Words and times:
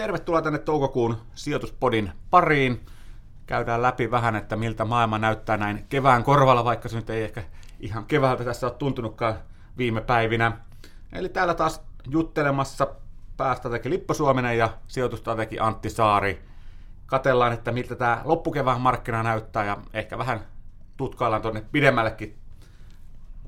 tervetuloa 0.00 0.42
tänne 0.42 0.58
toukokuun 0.58 1.16
sijoituspodin 1.34 2.12
pariin. 2.30 2.86
Käydään 3.46 3.82
läpi 3.82 4.10
vähän, 4.10 4.36
että 4.36 4.56
miltä 4.56 4.84
maailma 4.84 5.18
näyttää 5.18 5.56
näin 5.56 5.86
kevään 5.88 6.24
korvalla, 6.24 6.64
vaikka 6.64 6.88
se 6.88 6.96
nyt 6.96 7.10
ei 7.10 7.22
ehkä 7.22 7.44
ihan 7.80 8.04
keväältä 8.04 8.44
tässä 8.44 8.66
ole 8.66 8.74
tuntunutkaan 8.74 9.34
viime 9.78 10.00
päivinä. 10.00 10.52
Eli 11.12 11.28
täällä 11.28 11.54
taas 11.54 11.82
juttelemassa 12.10 12.86
päästrategi 13.36 13.90
Lippo 13.90 14.14
Suominen 14.14 14.58
ja 14.58 14.70
sijoitustrategi 14.88 15.58
Antti 15.58 15.90
Saari. 15.90 16.42
Katellaan, 17.06 17.52
että 17.52 17.72
miltä 17.72 17.94
tämä 17.94 18.22
loppukevään 18.24 18.80
markkina 18.80 19.22
näyttää 19.22 19.64
ja 19.64 19.76
ehkä 19.94 20.18
vähän 20.18 20.40
tutkaillaan 20.96 21.42
tuonne 21.42 21.64
pidemmällekin 21.72 22.38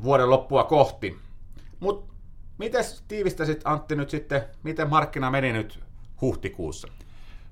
vuoden 0.02 0.30
loppua 0.30 0.64
kohti. 0.64 1.18
Mutta 1.80 2.14
miten 2.58 2.84
tiivistäisit 3.08 3.60
Antti 3.64 3.96
nyt 3.96 4.10
sitten, 4.10 4.42
miten 4.62 4.90
markkina 4.90 5.30
meni 5.30 5.52
nyt 5.52 5.91
huhtikuussa? 6.22 6.88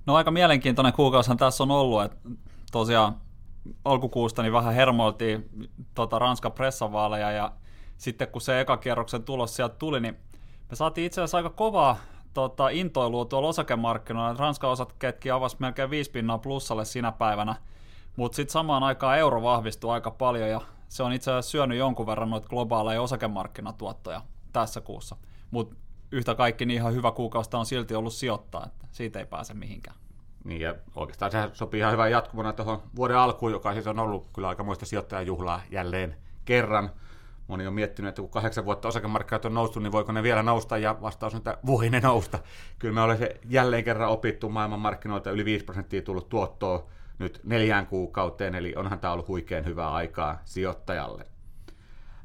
No 0.06 0.14
aika 0.14 0.30
mielenkiintoinen 0.30 0.92
kuukausihan 0.92 1.36
tässä 1.36 1.62
on 1.62 1.70
ollut, 1.70 2.02
että 2.02 2.16
tosiaan 2.72 3.14
alkukuusta 3.84 4.42
niin 4.42 4.52
vähän 4.52 4.74
hermoiltiin 4.74 5.48
tota 5.94 6.18
Ranskan 6.18 6.52
pressavaaleja 6.52 7.30
ja 7.30 7.52
sitten 7.96 8.28
kun 8.28 8.40
se 8.40 8.60
ekakierroksen 8.60 9.22
tulos 9.22 9.56
sieltä 9.56 9.74
tuli, 9.78 10.00
niin 10.00 10.16
me 10.70 10.76
saatiin 10.76 11.06
itse 11.06 11.20
asiassa 11.20 11.36
aika 11.36 11.50
kovaa 11.50 11.96
tota, 12.34 12.68
intoilua 12.68 13.24
tuolla 13.24 13.48
osakemarkkinoilla. 13.48 14.38
Ranskan 14.38 14.70
osakkeetkin 14.70 15.32
avasi 15.32 15.56
melkein 15.58 15.90
5 15.90 16.10
pinnaa 16.10 16.38
plussalle 16.38 16.84
sinä 16.84 17.12
päivänä, 17.12 17.54
mutta 18.16 18.36
sitten 18.36 18.52
samaan 18.52 18.82
aikaan 18.82 19.18
euro 19.18 19.42
vahvistui 19.42 19.90
aika 19.92 20.10
paljon 20.10 20.48
ja 20.48 20.60
se 20.88 21.02
on 21.02 21.12
itse 21.12 21.30
asiassa 21.30 21.50
syönyt 21.50 21.78
jonkun 21.78 22.06
verran 22.06 22.30
noita 22.30 22.48
globaaleja 22.48 23.02
osakemarkkinatuottoja 23.02 24.22
tässä 24.52 24.80
kuussa. 24.80 25.16
Mutta 25.50 25.76
yhtä 26.12 26.34
kaikki 26.34 26.66
niin 26.66 26.76
ihan 26.76 26.94
hyvä 26.94 27.12
kuukausta 27.12 27.58
on 27.58 27.66
silti 27.66 27.94
ollut 27.94 28.12
sijoittaa, 28.12 28.66
että 28.66 28.86
siitä 28.90 29.18
ei 29.18 29.26
pääse 29.26 29.54
mihinkään. 29.54 29.96
Niin 30.44 30.60
ja 30.60 30.74
oikeastaan 30.96 31.30
se 31.30 31.50
sopii 31.52 31.80
ihan 31.80 31.92
hyvän 31.92 32.10
jatkumona 32.10 32.52
tuohon 32.52 32.82
vuoden 32.96 33.16
alkuun, 33.16 33.52
joka 33.52 33.72
siis 33.72 33.86
on 33.86 33.98
ollut 33.98 34.26
kyllä 34.34 34.48
aika 34.48 34.64
muista 34.64 34.86
sijoittajajuhlaa 34.86 35.62
jälleen 35.70 36.16
kerran. 36.44 36.90
Moni 37.46 37.66
on 37.66 37.74
miettinyt, 37.74 38.08
että 38.08 38.22
kun 38.22 38.30
kahdeksan 38.30 38.64
vuotta 38.64 38.88
osakemarkkinat 38.88 39.44
on 39.44 39.54
noussut, 39.54 39.82
niin 39.82 39.92
voiko 39.92 40.12
ne 40.12 40.22
vielä 40.22 40.42
nousta, 40.42 40.78
ja 40.78 40.98
vastaus 41.02 41.34
on, 41.34 41.38
että 41.38 41.58
voi 41.66 41.90
ne 41.90 42.00
nousta. 42.00 42.38
Kyllä 42.78 42.94
me 42.94 43.00
olemme 43.00 43.26
se 43.26 43.40
jälleen 43.48 43.84
kerran 43.84 44.10
opittu 44.10 44.48
maailmanmarkkinoilta 44.48 45.30
yli 45.30 45.44
5 45.44 45.64
prosenttia 45.64 46.02
tullut 46.02 46.28
tuottoa 46.28 46.86
nyt 47.18 47.40
neljään 47.44 47.86
kuukauteen, 47.86 48.54
eli 48.54 48.74
onhan 48.76 49.00
tämä 49.00 49.12
ollut 49.12 49.28
huikean 49.28 49.64
hyvää 49.64 49.92
aikaa 49.92 50.38
sijoittajalle. 50.44 51.26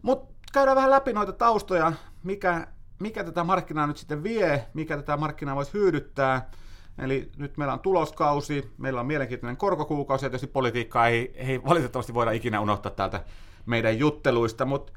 Mutta 0.01 0.35
käydään 0.53 0.75
vähän 0.75 0.89
läpi 0.89 1.13
noita 1.13 1.33
taustoja, 1.33 1.93
mikä, 2.23 2.67
mikä 2.99 3.23
tätä 3.23 3.43
markkinaa 3.43 3.87
nyt 3.87 3.97
sitten 3.97 4.23
vie, 4.23 4.67
mikä 4.73 4.97
tätä 4.97 5.17
markkinaa 5.17 5.55
voisi 5.55 5.73
hyödyttää. 5.73 6.49
Eli 6.97 7.31
nyt 7.37 7.57
meillä 7.57 7.73
on 7.73 7.79
tuloskausi, 7.79 8.73
meillä 8.77 8.99
on 8.99 9.05
mielenkiintoinen 9.05 9.57
korkokuukausi, 9.57 10.25
ja 10.25 10.29
tietysti 10.29 10.47
politiikkaa 10.47 11.07
ei, 11.07 11.33
ei 11.35 11.63
valitettavasti 11.63 12.13
voida 12.13 12.31
ikinä 12.31 12.59
unohtaa 12.59 12.91
täältä 12.91 13.23
meidän 13.65 13.99
jutteluista, 13.99 14.65
mutta 14.65 14.93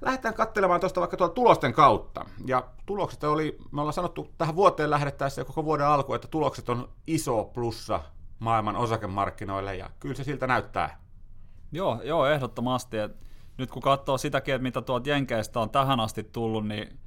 lähdetään 0.00 0.34
katselemaan 0.34 0.80
tuosta 0.80 1.00
vaikka 1.00 1.16
tuolla 1.16 1.34
tulosten 1.34 1.72
kautta. 1.72 2.24
Ja 2.46 2.64
tulokset 2.86 3.24
oli, 3.24 3.58
me 3.72 3.80
ollaan 3.80 3.92
sanottu 3.92 4.28
tähän 4.38 4.56
vuoteen 4.56 4.90
lähdettäessä 4.90 5.40
ja 5.40 5.44
koko 5.44 5.64
vuoden 5.64 5.86
alku, 5.86 6.14
että 6.14 6.28
tulokset 6.28 6.68
on 6.68 6.88
iso 7.06 7.44
plussa 7.44 8.00
maailman 8.38 8.76
osakemarkkinoille, 8.76 9.76
ja 9.76 9.90
kyllä 10.00 10.14
se 10.14 10.24
siltä 10.24 10.46
näyttää. 10.46 11.00
Joo, 11.72 12.00
joo 12.02 12.26
ehdottomasti. 12.26 12.98
Et 12.98 13.16
nyt 13.58 13.70
kun 13.70 13.82
katsoo 13.82 14.18
sitäkin, 14.18 14.54
että 14.54 14.62
mitä 14.62 14.82
tuolta 14.82 15.08
Jenkeistä 15.08 15.60
on 15.60 15.70
tähän 15.70 16.00
asti 16.00 16.24
tullut, 16.24 16.68
niin 16.68 16.98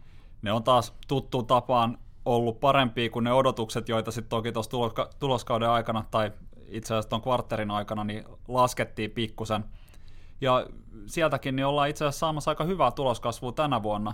ne 0.41 0.51
on 0.51 0.63
taas 0.63 0.93
tuttuun 1.07 1.47
tapaan 1.47 1.97
ollut 2.25 2.59
parempia 2.59 3.09
kuin 3.09 3.23
ne 3.23 3.33
odotukset, 3.33 3.89
joita 3.89 4.11
sitten 4.11 4.29
toki 4.29 4.51
tuossa 4.51 4.71
tuloskauden 5.19 5.69
aikana 5.69 6.05
tai 6.11 6.31
itse 6.67 6.93
asiassa 6.93 7.09
tuon 7.09 7.21
kvartterin 7.21 7.71
aikana 7.71 8.03
niin 8.03 8.23
laskettiin 8.47 9.11
pikkusen. 9.11 9.65
Ja 10.41 10.65
sieltäkin 11.05 11.55
niin 11.55 11.65
ollaan 11.65 11.89
itse 11.89 12.05
asiassa 12.05 12.19
saamassa 12.19 12.51
aika 12.51 12.63
hyvää 12.63 12.91
tuloskasvua 12.91 13.51
tänä 13.51 13.83
vuonna. 13.83 14.13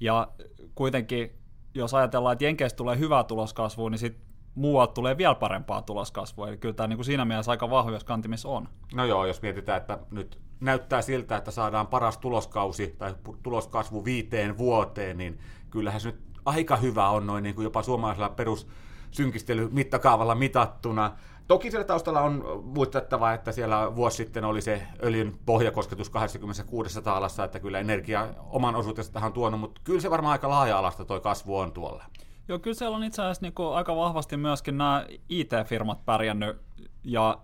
Ja 0.00 0.28
kuitenkin, 0.74 1.30
jos 1.74 1.94
ajatellaan, 1.94 2.32
että 2.32 2.44
Jenkeistä 2.44 2.76
tulee 2.76 2.98
hyvää 2.98 3.24
tuloskasvua, 3.24 3.90
niin 3.90 3.98
sitten 3.98 4.28
muualta 4.54 4.92
tulee 4.92 5.18
vielä 5.18 5.34
parempaa 5.34 5.82
tuloskasvua. 5.82 6.48
Eli 6.48 6.56
kyllä 6.56 6.74
tämä 6.74 6.86
niin 6.86 6.96
kuin 6.96 7.04
siinä 7.04 7.24
mielessä 7.24 7.50
aika 7.50 7.70
vahvoissa 7.70 8.06
kantimissa 8.06 8.48
on. 8.48 8.68
No 8.94 9.04
joo, 9.04 9.26
jos 9.26 9.42
mietitään, 9.42 9.76
että 9.76 9.98
nyt 10.10 10.40
näyttää 10.60 11.02
siltä, 11.02 11.36
että 11.36 11.50
saadaan 11.50 11.86
paras 11.86 12.18
tuloskausi 12.18 12.94
tai 12.98 13.14
tuloskasvu 13.42 14.04
viiteen 14.04 14.58
vuoteen, 14.58 15.18
niin 15.18 15.38
kyllähän 15.70 16.00
se 16.00 16.08
nyt 16.08 16.20
aika 16.44 16.76
hyvä 16.76 17.08
on 17.08 17.26
noin 17.26 17.42
niin 17.42 17.54
kuin 17.54 17.64
jopa 17.64 17.82
suomalaisella 17.82 18.28
perussynkistely 18.28 19.68
mittakaavalla 19.72 20.34
mitattuna. 20.34 21.12
Toki 21.48 21.70
siellä 21.70 21.84
taustalla 21.84 22.20
on 22.20 22.62
muistettava, 22.64 23.32
että 23.32 23.52
siellä 23.52 23.96
vuosi 23.96 24.16
sitten 24.16 24.44
oli 24.44 24.60
se 24.60 24.82
öljyn 25.02 25.38
pohjakosketus 25.46 26.10
26 26.10 27.02
taalassa, 27.02 27.44
että 27.44 27.60
kyllä 27.60 27.78
energia 27.78 28.28
oman 28.50 28.76
osuutensa 28.76 29.12
tähän 29.12 29.32
tuonut, 29.32 29.60
mutta 29.60 29.80
kyllä 29.84 30.00
se 30.00 30.10
varmaan 30.10 30.32
aika 30.32 30.48
laaja-alasta 30.48 31.04
toi 31.04 31.20
kasvu 31.20 31.58
on 31.58 31.72
tuolla. 31.72 32.04
Joo, 32.48 32.58
kyllä 32.58 32.74
siellä 32.74 32.96
on 32.96 33.04
itse 33.04 33.22
asiassa 33.22 33.42
niin 33.42 33.52
kuin 33.54 33.74
aika 33.74 33.96
vahvasti 33.96 34.36
myöskin 34.36 34.78
nämä 34.78 35.06
IT-firmat 35.28 36.04
pärjännyt 36.04 36.56
ja 37.04 37.38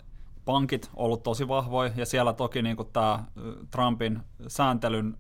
pankit 0.45 0.91
ollut 0.97 1.23
tosi 1.23 1.49
vahvoja 1.49 1.91
ja 1.97 2.07
siellä 2.07 2.33
toki 2.33 2.63
niin 2.63 2.77
kuin 2.77 2.89
tämä 2.93 3.25
Trumpin 3.71 4.21
sääntelyn 4.49 5.19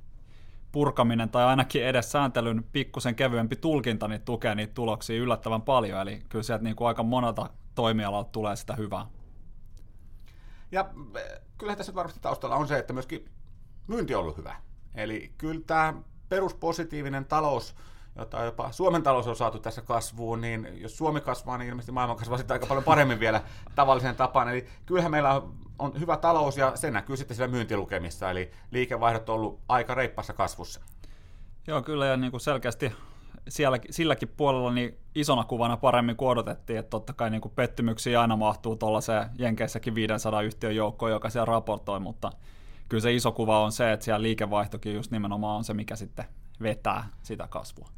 purkaminen 0.75 1.31
tai 1.31 1.45
ainakin 1.45 1.85
edes 1.85 2.12
sääntelyn 2.12 2.65
pikkusen 2.73 3.15
kevyempi 3.15 3.57
tulkinta 3.57 4.09
niin 4.09 4.21
tukee 4.21 4.55
niitä 4.55 4.75
tuloksia 4.75 5.23
yllättävän 5.23 5.62
paljon, 5.62 6.01
eli 6.01 6.23
kyllä 6.29 6.43
sieltä 6.43 6.65
niin 6.65 6.77
kuin 6.77 6.89
aika 6.89 7.03
monelta 7.03 7.51
toimialalta 7.75 8.31
tulee 8.31 8.57
sitä 8.57 8.75
hyvää. 8.75 9.07
Ja 10.73 10.91
kyllä 11.59 11.77
tässä 11.77 11.95
varmasti 11.95 12.21
taustalla 12.21 12.57
on 12.57 12.69
se, 12.69 12.79
että 12.79 12.93
myöskin 12.93 13.29
myynti 13.87 14.15
on 14.15 14.21
ollut 14.21 14.37
hyvä. 14.37 14.57
Eli 14.95 15.33
kyllä 15.39 15.61
tämä 15.67 15.95
peruspositiivinen 16.29 17.25
talous 17.25 17.75
jota 18.17 18.45
jopa 18.45 18.73
Suomen 18.73 19.03
talous 19.03 19.27
on 19.27 19.37
saatu 19.37 19.59
tässä 19.59 19.83
kasvuun, 19.83 20.41
niin 20.41 20.69
jos 20.81 20.97
Suomi 20.97 21.21
kasvaa, 21.21 21.59
niin 21.59 21.69
ilmeisesti 21.69 21.93
maailma 21.93 22.15
kasvaa 22.15 22.39
sitten 22.39 22.55
aika 22.55 22.67
paljon 22.67 22.85
paremmin 22.85 23.21
vielä 23.21 23.43
tavallisen 23.75 24.17
tapaan. 24.17 24.49
Eli 24.49 24.67
kyllähän 24.87 25.11
meillä 25.11 25.43
on 25.79 26.01
hyvä 26.01 26.17
talous 26.17 26.57
ja 26.57 26.77
se 26.77 26.91
näkyy 26.91 27.17
sitten 27.17 27.37
siellä 27.37 27.53
myyntilukemissa, 27.53 28.31
eli 28.31 28.51
liikevaihdot 28.71 29.29
on 29.29 29.35
ollut 29.35 29.61
aika 29.69 29.95
reippassa 29.95 30.33
kasvussa. 30.33 30.81
Joo, 31.67 31.83
kyllä 31.83 32.07
ja 32.07 32.17
niin 32.17 32.31
kuin 32.31 32.41
selkeästi 32.41 32.93
siellä, 33.49 33.79
silläkin 33.91 34.29
puolella 34.29 34.73
niin 34.73 34.99
isona 35.15 35.45
kuvana 35.45 35.77
paremmin 35.77 36.17
kuin 36.17 36.29
odotettiin, 36.29 36.79
että 36.79 36.91
totta 36.91 37.13
kai 37.13 37.31
niin 37.31 37.41
kuin 37.41 37.53
pettymyksiä 37.55 38.21
aina 38.21 38.37
mahtuu 38.37 38.77
tuollaiseen 38.77 39.27
Jenkeissäkin 39.39 39.95
500 39.95 40.43
yhtiön 40.43 40.77
joukkoon, 40.77 41.13
joka 41.13 41.31
siellä 41.31 41.45
raportoi, 41.45 42.01
mutta 42.01 42.31
kyllä 42.89 43.01
se 43.01 43.13
iso 43.13 43.33
kuva 43.33 43.65
on 43.65 43.73
se, 43.73 43.93
että 43.93 44.05
siellä 44.05 44.23
liikevaihtokin 44.23 44.95
just 44.95 45.11
nimenomaan 45.11 45.57
on 45.57 45.65
se, 45.65 45.75
mikä 45.75 45.97
sitten 45.97 46.25
vetää 46.63 47.09
sitä 47.23 47.47
kasvua 47.49 47.89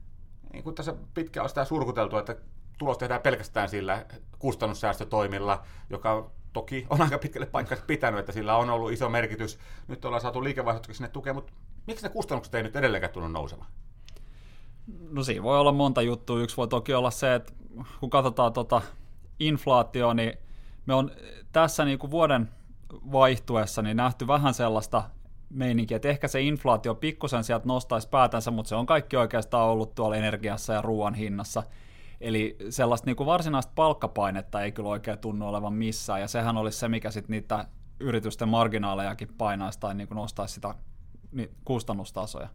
niin 0.57 0.65
kuin 0.65 0.75
tässä 0.75 0.95
pitkään 1.15 1.43
on 1.43 1.49
sitä 1.49 1.65
surkuteltu, 1.65 2.17
että 2.17 2.37
tulos 2.79 2.99
tehdään 2.99 3.21
pelkästään 3.21 3.69
sillä 3.69 4.07
kustannussäästötoimilla, 4.39 5.63
joka 5.91 6.31
toki 6.53 6.87
on 6.91 7.03
aika 7.03 7.19
pitkälle 7.19 7.47
paikkansa 7.47 7.85
pitänyt, 7.87 8.21
että 8.21 8.33
sillä 8.33 8.57
on 8.57 8.71
ollut 8.71 8.93
iso 8.93 9.09
merkitys. 9.09 9.59
Nyt 9.89 10.05
ollaan 10.05 10.21
saatu 10.21 10.45
liikevaihtokin 10.45 10.95
sinne 10.95 11.09
tukea, 11.09 11.35
mutta 11.35 11.53
miksi 11.87 12.03
ne 12.03 12.09
kustannukset 12.09 12.55
ei 12.55 12.63
nyt 12.63 12.77
edelleenkään 12.77 13.13
tullut 13.13 13.33
nousemaan? 13.33 13.71
No 15.11 15.25
siinä 15.25 15.43
voi 15.43 15.59
olla 15.59 15.73
monta 15.73 16.03
juttua. 16.03 16.41
Yksi 16.41 16.57
voi 16.57 16.69
toki 16.69 16.95
olla 16.95 17.11
se, 17.11 17.35
että 17.35 17.53
kun 18.01 18.11
katsotaan 18.11 18.53
tota 18.53 18.83
inflaatio, 19.41 20.13
niin 20.13 20.33
me 20.87 20.95
on 20.95 21.11
tässä 21.53 21.85
niin 21.85 21.99
kuin 21.99 22.11
vuoden 22.11 22.49
vaihtuessa 23.13 23.83
niin 23.83 23.97
nähty 23.97 24.27
vähän 24.27 24.55
sellaista 24.55 25.03
meininki, 25.51 25.95
että 25.95 26.09
ehkä 26.09 26.29
se 26.29 26.41
inflaatio 26.41 26.95
pikkusen 26.95 27.45
sieltä 27.45 27.67
nostaisi 27.67 28.09
päätänsä, 28.09 28.51
mutta 28.51 28.69
se 28.69 28.75
on 28.75 28.87
kaikki 28.87 29.17
oikeastaan 29.17 29.69
ollut 29.69 29.95
tuolla 29.95 30.17
energiassa 30.17 30.73
ja 30.73 30.83
ruoan 30.83 31.15
hinnassa. 31.15 31.63
Eli 32.21 32.57
sellaista 32.71 33.07
niin 33.07 33.17
kuin 33.17 33.27
varsinaista 33.27 33.73
palkkapainetta 33.75 34.63
ei 34.63 34.73
kyllä 34.73 34.89
oikein 34.89 35.19
tunnu 35.19 35.49
olevan 35.49 35.73
missään, 35.73 36.21
ja 36.21 36.29
sehän 36.29 36.57
olisi 36.57 36.79
se, 36.79 36.89
mikä 36.89 37.11
sitten 37.11 37.35
niitä 37.35 37.69
yritysten 38.01 38.49
marginaalejakin 38.49 39.29
painaisi 39.39 39.81
tai 39.81 39.95
niin 39.95 40.09
kuin 40.09 40.17
nostaisi 40.17 40.55
sitä 40.55 40.75
kustannustasoja. 41.65 42.49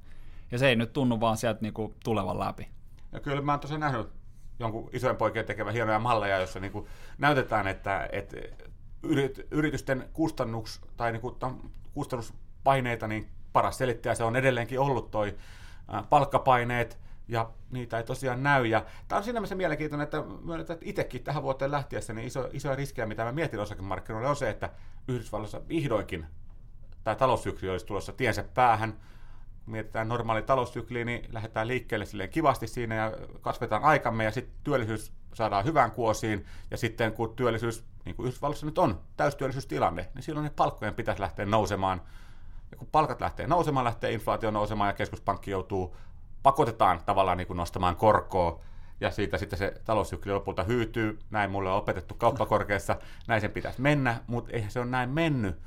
Ja 0.51 0.57
se 0.57 0.69
ei 0.69 0.75
nyt 0.75 0.93
tunnu 0.93 1.19
vaan 1.19 1.37
sieltä 1.37 1.61
niin 1.61 1.73
kuin 1.73 1.95
tulevan 2.03 2.39
läpi. 2.39 2.67
Ja 3.11 3.19
kyllä 3.19 3.41
mä 3.41 3.51
oon 3.51 3.59
tosiaan 3.59 3.79
nähnyt 3.79 4.09
jonkun 4.59 4.89
isojen 4.93 5.15
poikien 5.15 5.45
tekevän 5.45 5.73
hienoja 5.73 5.99
malleja, 5.99 6.37
joissa 6.37 6.59
niin 6.59 6.71
kuin 6.71 6.87
näytetään, 7.17 7.67
että, 7.67 8.09
että 8.11 8.37
yritysten 9.51 10.09
kustannus, 10.13 10.81
tai 10.97 11.11
niin 11.11 11.21
kuin, 11.21 11.35
kustannus 11.93 12.33
paineita, 12.63 13.07
niin 13.07 13.29
paras 13.53 13.77
selittäjä 13.77 14.15
se 14.15 14.23
on 14.23 14.35
edelleenkin 14.35 14.79
ollut 14.79 15.11
toi 15.11 15.37
palkkapaineet, 16.09 16.99
ja 17.27 17.49
niitä 17.71 17.97
ei 17.97 18.03
tosiaan 18.03 18.43
näy. 18.43 18.65
Ja 18.65 18.85
tämä 19.07 19.17
on 19.17 19.23
siinä 19.23 19.39
mielessä 19.39 19.55
mielenkiintoinen, 19.55 20.03
että 20.03 20.23
myönnetään, 20.43 20.75
että 20.75 20.89
itsekin 20.89 21.23
tähän 21.23 21.43
vuoteen 21.43 21.71
lähtiessä 21.71 22.13
niin 22.13 22.27
iso, 22.27 22.49
isoja 22.53 22.75
riskejä, 22.75 23.05
mitä 23.05 23.23
mä 23.23 23.31
mietin 23.31 23.59
osakemarkkinoille, 23.59 24.29
on 24.29 24.35
se, 24.35 24.49
että 24.49 24.69
Yhdysvalloissa 25.07 25.61
vihdoinkin 25.67 26.25
tämä 27.03 27.15
taloussykli 27.15 27.69
olisi 27.69 27.85
tulossa 27.85 28.11
tiensä 28.11 28.43
päähän. 28.53 28.97
mietitään 29.65 30.07
normaali 30.07 30.41
taloussykliä, 30.41 31.05
niin 31.05 31.25
lähdetään 31.31 31.67
liikkeelle 31.67 32.05
silleen 32.05 32.29
kivasti 32.29 32.67
siinä 32.67 32.95
ja 32.95 33.11
kasvetaan 33.41 33.83
aikamme 33.83 34.23
ja 34.23 34.31
sitten 34.31 34.55
työllisyys 34.63 35.13
saadaan 35.33 35.65
hyvään 35.65 35.91
kuosiin 35.91 36.45
ja 36.71 36.77
sitten 36.77 37.13
kun 37.13 37.35
työllisyys, 37.35 37.85
niin 38.05 38.15
kuin 38.15 38.27
Yhdysvalloissa 38.27 38.65
nyt 38.65 38.77
on, 38.77 39.01
täystyöllisyystilanne, 39.17 40.09
niin 40.15 40.23
silloin 40.23 40.43
ne 40.43 40.51
palkkojen 40.55 40.93
pitäisi 40.93 41.21
lähteä 41.21 41.45
nousemaan. 41.45 42.01
Ja 42.71 42.77
kun 42.77 42.87
palkat 42.91 43.21
lähtee 43.21 43.47
nousemaan, 43.47 43.83
lähtee 43.83 44.11
inflaatio 44.11 44.51
nousemaan 44.51 44.89
ja 44.89 44.93
keskuspankki 44.93 45.51
joutuu, 45.51 45.97
pakotetaan 46.43 47.01
tavallaan 47.05 47.37
niin 47.37 47.47
kuin 47.47 47.57
nostamaan 47.57 47.95
korkoa 47.95 48.59
ja 49.01 49.11
siitä 49.11 49.37
sitten 49.37 49.59
se 49.59 49.81
taloussykli 49.85 50.33
lopulta 50.33 50.63
hyytyy. 50.63 51.19
Näin 51.29 51.51
mulle 51.51 51.71
on 51.71 51.77
opetettu 51.77 52.13
kauppakorkeassa, 52.13 52.95
näin 53.27 53.41
sen 53.41 53.51
pitäisi 53.51 53.81
mennä, 53.81 54.19
mutta 54.27 54.51
eihän 54.53 54.71
se 54.71 54.79
ole 54.79 54.87
näin 54.87 55.09
mennyt. 55.09 55.59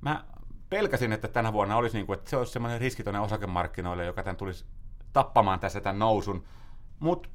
Mä 0.00 0.24
pelkäsin, 0.70 1.12
että 1.12 1.28
tänä 1.28 1.52
vuonna 1.52 1.76
olisi 1.76 1.96
niin 1.96 2.06
kuin, 2.06 2.18
että 2.18 2.30
se 2.30 2.36
olisi 2.36 2.52
semmoinen 2.52 2.80
riski 2.80 3.02
tuonne 3.02 3.20
osakemarkkinoille, 3.20 4.04
joka 4.04 4.22
tämän 4.22 4.36
tulisi 4.36 4.64
tappamaan 5.12 5.60
tässä 5.60 5.80
tämän 5.80 5.98
nousun. 5.98 6.44
Mutta 6.98 7.28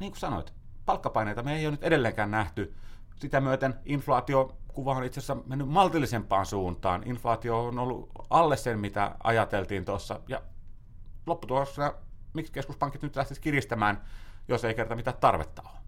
niin 0.00 0.12
kuin 0.12 0.20
sanoit, 0.20 0.52
palkkapaineita 0.86 1.42
me 1.42 1.56
ei 1.56 1.66
ole 1.66 1.70
nyt 1.70 1.82
edelleenkään 1.82 2.30
nähty. 2.30 2.74
Sitä 3.20 3.40
myöten 3.40 3.74
inflaatiokuva 3.84 4.94
on 4.94 5.04
itse 5.04 5.20
asiassa 5.20 5.36
mennyt 5.46 5.68
maltillisempaan 5.68 6.46
suuntaan. 6.46 7.02
Inflaatio 7.06 7.66
on 7.66 7.78
ollut 7.78 8.10
alle 8.30 8.56
sen, 8.56 8.78
mitä 8.78 9.16
ajateltiin 9.24 9.84
tuossa. 9.84 10.20
Ja 10.28 10.42
lopputuloksena, 11.26 11.94
miksi 12.32 12.52
keskuspankit 12.52 13.02
nyt 13.02 13.16
lähtisivät 13.16 13.42
kiristämään, 13.42 14.04
jos 14.48 14.64
ei 14.64 14.74
kerta 14.74 14.96
mitään 14.96 15.16
tarvetta 15.20 15.62
ole. 15.62 15.78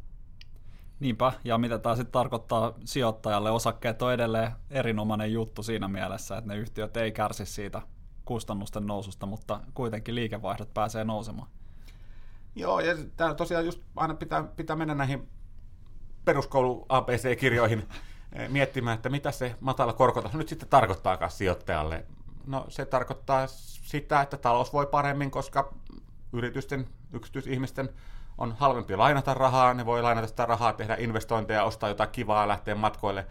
Niinpä, 1.01 1.33
ja 1.45 1.59
mitä 1.59 1.79
tämä 1.79 1.97
sitten 1.97 2.13
tarkoittaa 2.13 2.75
sijoittajalle, 2.85 3.51
osakkeet 3.51 4.03
on 4.03 4.13
edelleen 4.13 4.53
erinomainen 4.71 5.33
juttu 5.33 5.63
siinä 5.63 5.89
mielessä, 5.89 6.37
että 6.37 6.49
ne 6.49 6.57
yhtiöt 6.57 6.97
ei 6.97 7.13
kärsi 7.13 7.47
siitä 7.47 7.83
kustannusten 8.25 8.87
noususta, 8.87 9.27
mutta 9.27 9.61
kuitenkin 9.75 10.15
liikevaihdot 10.15 10.75
pääsee 10.75 11.05
nousemaan. 11.05 11.49
Joo, 12.55 12.81
ja 12.81 12.97
täällä 13.17 13.35
tosiaan 13.35 13.67
just 13.67 13.81
aina 13.97 14.15
pitää, 14.15 14.43
pitää 14.43 14.77
mennä 14.77 14.95
näihin 14.95 15.29
peruskoulu 16.25 16.87
ABC-kirjoihin 16.89 17.89
eh, 18.33 18.49
miettimään, 18.49 18.95
että 18.95 19.09
mitä 19.09 19.31
se 19.31 19.55
matala 19.61 19.93
korkotaso 19.93 20.39
nyt 20.39 20.49
sitten 20.49 20.69
tarkoittaakaan 20.69 21.31
sijoittajalle. 21.31 22.05
No 22.47 22.67
se 22.69 22.85
tarkoittaa 22.85 23.47
sitä, 23.47 24.21
että 24.21 24.37
talous 24.37 24.73
voi 24.73 24.87
paremmin, 24.87 25.31
koska 25.31 25.75
yritysten, 26.33 26.89
yksityisihmisten 27.13 27.89
on 28.39 28.55
halvempi 28.59 28.97
lainata 28.97 29.35
rahaa, 29.35 29.75
ne 29.75 29.87
voi 29.87 30.03
lainata 30.03 30.27
sitä 30.27 30.47
rahaa, 30.47 30.73
tehdä 30.73 30.97
investointeja, 30.99 31.65
ostaa 31.65 31.89
jotain 31.89 32.11
kivaa, 32.11 32.49
lähteä 32.49 32.75
matkoille, 32.75 33.27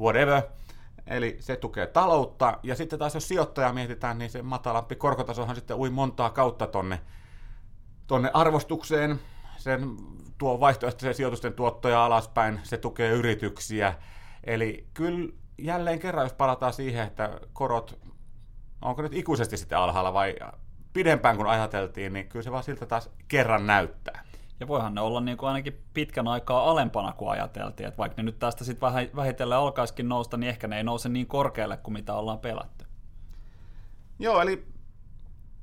whatever. 0.00 0.42
Eli 1.06 1.36
se 1.40 1.56
tukee 1.56 1.86
taloutta, 1.86 2.58
ja 2.62 2.74
sitten 2.74 2.98
taas 2.98 3.14
jos 3.14 3.28
sijoittaja 3.28 3.72
mietitään, 3.72 4.18
niin 4.18 4.30
se 4.30 4.42
matalampi 4.42 4.96
korkotasohan 4.96 5.56
sitten 5.56 5.76
ui 5.76 5.90
montaa 5.90 6.30
kautta 6.30 6.66
tonne, 6.66 7.00
tonne 8.06 8.30
arvostukseen, 8.34 9.20
sen 9.56 9.96
tuo 10.38 10.60
vaihtoehtoisen 10.60 11.14
sijoitusten 11.14 11.52
tuottoja 11.52 12.04
alaspäin, 12.04 12.60
se 12.62 12.76
tukee 12.76 13.10
yrityksiä. 13.10 13.94
Eli 14.44 14.86
kyllä 14.94 15.32
jälleen 15.58 15.98
kerran, 15.98 16.24
jos 16.24 16.32
palataan 16.32 16.72
siihen, 16.72 17.06
että 17.06 17.40
korot, 17.52 17.98
onko 18.82 19.02
nyt 19.02 19.14
ikuisesti 19.14 19.56
sitten 19.56 19.78
alhaalla 19.78 20.12
vai 20.12 20.34
pidempään 20.92 21.36
kuin 21.36 21.48
ajateltiin, 21.48 22.12
niin 22.12 22.28
kyllä 22.28 22.42
se 22.42 22.52
vaan 22.52 22.64
siltä 22.64 22.86
taas 22.86 23.10
kerran 23.28 23.66
näyttää. 23.66 24.24
Ja 24.60 24.68
voihan 24.68 24.94
ne 24.94 25.00
olla 25.00 25.20
niin 25.20 25.36
kuin 25.36 25.48
ainakin 25.48 25.82
pitkän 25.94 26.28
aikaa 26.28 26.70
alempana 26.70 27.12
kuin 27.12 27.30
ajateltiin, 27.30 27.88
että 27.88 27.98
vaikka 27.98 28.16
ne 28.16 28.22
nyt 28.22 28.38
tästä 28.38 28.64
sitten 28.64 28.92
vähitellen 29.16 29.58
alkaisikin 29.58 30.08
nousta, 30.08 30.36
niin 30.36 30.48
ehkä 30.48 30.66
ne 30.68 30.76
ei 30.76 30.84
nouse 30.84 31.08
niin 31.08 31.26
korkealle 31.26 31.76
kuin 31.76 31.92
mitä 31.92 32.14
ollaan 32.14 32.38
pelätty. 32.38 32.84
Joo, 34.18 34.40
eli 34.40 34.66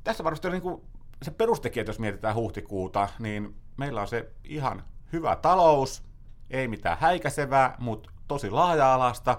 tässä 0.04 0.24
varmasti 0.24 0.48
on 0.48 0.52
niin 0.52 0.62
kuin 0.62 0.82
se 1.22 1.32
perustekijä, 1.32 1.86
jos 1.88 2.00
mietitään 2.00 2.36
huhtikuuta, 2.36 3.10
niin 3.20 3.56
meillä 3.78 4.02
on 4.02 4.08
se 4.08 4.32
ihan 4.44 4.84
hyvä 5.14 5.36
talous, 5.36 6.04
ei 6.50 6.68
mitään 6.68 6.98
häikäisevää, 7.02 7.76
mutta 7.80 8.10
tosi 8.28 8.50
laaja-alasta 8.50 9.38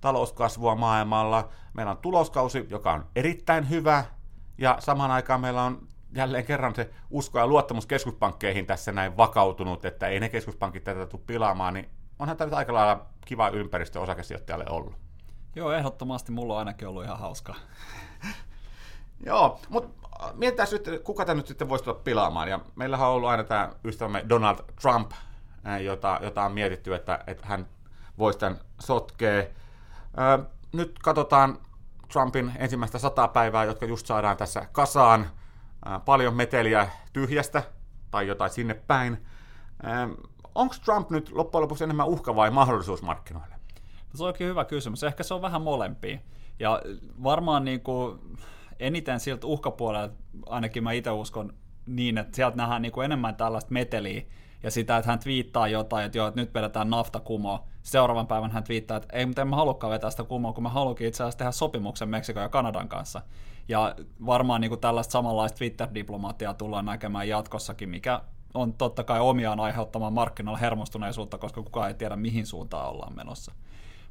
talouskasvua 0.00 0.74
maailmalla. 0.74 1.48
Meillä 1.74 1.90
on 1.90 1.98
tuloskausi, 1.98 2.66
joka 2.70 2.92
on 2.92 3.06
erittäin 3.16 3.70
hyvä, 3.70 4.04
ja 4.58 4.76
samaan 4.80 5.10
aikaan 5.10 5.40
meillä 5.40 5.62
on 5.62 5.88
jälleen 6.14 6.44
kerran 6.44 6.74
se 6.74 6.90
usko 7.10 7.38
ja 7.38 7.46
luottamus 7.46 7.86
keskuspankkeihin 7.86 8.66
tässä 8.66 8.92
näin 8.92 9.16
vakautunut, 9.16 9.84
että 9.84 10.08
ei 10.08 10.20
ne 10.20 10.28
keskuspankit 10.28 10.84
tätä 10.84 11.06
tule 11.06 11.22
pilaamaan, 11.26 11.74
niin 11.74 11.88
onhan 12.18 12.36
tämä 12.36 12.56
aika 12.56 12.74
lailla 12.74 13.06
kiva 13.24 13.48
ympäristö 13.48 14.00
osakesijoittajalle 14.00 14.64
ollut. 14.68 14.94
Joo, 15.56 15.72
ehdottomasti 15.72 16.32
mulla 16.32 16.52
on 16.52 16.58
ainakin 16.58 16.88
ollut 16.88 17.04
ihan 17.04 17.18
hauskaa. 17.18 17.56
Joo, 19.26 19.60
mutta 19.68 20.06
mietitään 20.34 20.68
nyt, 20.72 21.02
kuka 21.04 21.24
tämä 21.24 21.36
nyt 21.36 21.46
sitten 21.46 21.68
voisi 21.68 21.84
tulla 21.84 22.00
pilaamaan. 22.04 22.48
Ja 22.48 22.60
meillähän 22.76 23.08
on 23.08 23.14
ollut 23.14 23.28
aina 23.28 23.44
tämä 23.44 23.72
ystävämme 23.84 24.24
Donald 24.28 24.58
Trump, 24.82 25.10
jota, 25.84 26.20
jota 26.22 26.44
on 26.44 26.52
mietitty, 26.52 26.94
että, 26.94 27.24
että 27.26 27.46
hän 27.46 27.66
voisi 28.18 28.38
tämän 28.38 28.58
sotkea. 28.80 29.44
Nyt 30.72 30.98
katsotaan 31.02 31.58
Trumpin 32.12 32.52
ensimmäistä 32.56 32.98
sata 32.98 33.28
päivää, 33.28 33.64
jotka 33.64 33.86
just 33.86 34.06
saadaan 34.06 34.36
tässä 34.36 34.66
kasaan 34.72 35.26
paljon 36.04 36.34
meteliä 36.34 36.88
tyhjästä 37.12 37.62
tai 38.10 38.26
jotain 38.26 38.50
sinne 38.50 38.74
päin. 38.74 39.26
Onko 40.54 40.74
Trump 40.84 41.10
nyt 41.10 41.32
loppujen 41.32 41.62
lopuksi 41.62 41.84
enemmän 41.84 42.08
uhka 42.08 42.36
vai 42.36 42.50
mahdollisuus 42.50 43.02
markkinoille? 43.02 43.54
Se 44.14 44.22
on 44.22 44.26
oikein 44.26 44.50
hyvä 44.50 44.64
kysymys. 44.64 45.04
Ehkä 45.04 45.22
se 45.22 45.34
on 45.34 45.42
vähän 45.42 45.62
molempia. 45.62 46.18
Ja 46.58 46.82
varmaan 47.22 47.64
niin 47.64 47.80
kuin 47.80 48.20
eniten 48.78 49.20
siltä 49.20 49.46
uhkapuolelta, 49.46 50.14
ainakin 50.46 50.84
mä 50.84 50.92
itse 50.92 51.10
uskon 51.10 51.54
niin, 51.86 52.18
että 52.18 52.36
sieltä 52.36 52.56
nähdään 52.56 52.82
niin 52.82 52.92
kuin 52.92 53.04
enemmän 53.04 53.36
tällaista 53.36 53.72
meteliä 53.72 54.22
ja 54.62 54.70
sitä, 54.70 54.96
että 54.96 55.10
hän 55.10 55.18
twiittaa 55.18 55.68
jotain, 55.68 56.06
että 56.06 56.18
joo, 56.18 56.28
että 56.28 56.40
nyt 56.40 56.54
vedetään 56.54 56.90
nafta 56.90 57.20
kumoa. 57.20 57.64
Seuraavan 57.82 58.26
päivän 58.26 58.50
hän 58.50 58.64
twiittaa, 58.64 58.96
että 58.96 59.16
ei, 59.16 59.26
mutta 59.26 59.42
en 59.42 59.48
mä 59.48 59.56
halukkaan 59.56 59.90
vetää 59.90 60.10
sitä 60.10 60.24
kumoa, 60.24 60.52
kun 60.52 60.62
mä 60.62 60.68
haluankin 60.68 61.06
itse 61.06 61.22
asiassa 61.22 61.38
tehdä 61.38 61.52
sopimuksen 61.52 62.08
Meksikon 62.08 62.42
ja 62.42 62.48
Kanadan 62.48 62.88
kanssa. 62.88 63.22
Ja 63.68 63.94
varmaan 64.26 64.60
niin 64.60 64.68
kuin 64.68 64.80
tällaista 64.80 65.12
samanlaista 65.12 65.58
Twitter-diplomaattia 65.58 66.54
tullaan 66.54 66.84
näkemään 66.84 67.28
jatkossakin, 67.28 67.88
mikä 67.88 68.20
on 68.54 68.72
totta 68.72 69.04
kai 69.04 69.20
omiaan 69.20 69.60
aiheuttamaan 69.60 70.12
markkinoilla 70.12 70.58
hermostuneisuutta, 70.58 71.38
koska 71.38 71.62
kukaan 71.62 71.88
ei 71.88 71.94
tiedä, 71.94 72.16
mihin 72.16 72.46
suuntaan 72.46 72.90
ollaan 72.90 73.16
menossa. 73.16 73.52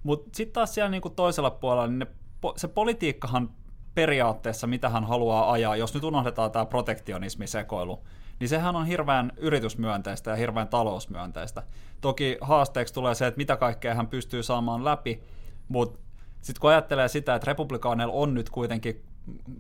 Mutta 0.04 0.30
sitten 0.34 0.54
taas 0.54 0.74
siellä 0.74 0.90
niin 0.90 1.02
kuin 1.02 1.16
toisella 1.16 1.52
puolella, 1.52 1.88
niin 1.88 2.00
ne, 2.00 2.08
se 2.56 2.68
politiikkahan 2.68 3.50
periaatteessa, 3.96 4.68
mitä 4.68 4.90
hän 4.90 5.04
haluaa 5.04 5.52
ajaa, 5.52 5.76
jos 5.76 5.94
nyt 5.94 6.04
unohdetaan 6.04 6.52
tämä 6.52 6.66
protektionismi-sekoilu, 6.66 8.04
niin 8.40 8.50
sehän 8.50 8.76
on 8.76 8.86
hirveän 8.86 9.32
yritysmyönteistä 9.38 10.30
ja 10.32 10.36
hirveän 10.36 10.68
talousmyönteistä. 10.68 11.64
Toki 12.02 12.38
haasteeksi 12.42 12.94
tulee 12.94 13.16
se, 13.16 13.28
että 13.28 13.38
mitä 13.38 13.58
kaikkea 13.58 13.96
hän 13.96 14.08
pystyy 14.08 14.44
saamaan 14.44 14.86
läpi, 14.86 15.24
mutta 15.68 16.00
sitten 16.42 16.62
kun 16.62 16.70
ajattelee 16.70 17.08
sitä, 17.08 17.36
että 17.36 17.48
republikaaneilla 17.48 18.14
on 18.14 18.34
nyt 18.34 18.50
kuitenkin 18.50 19.04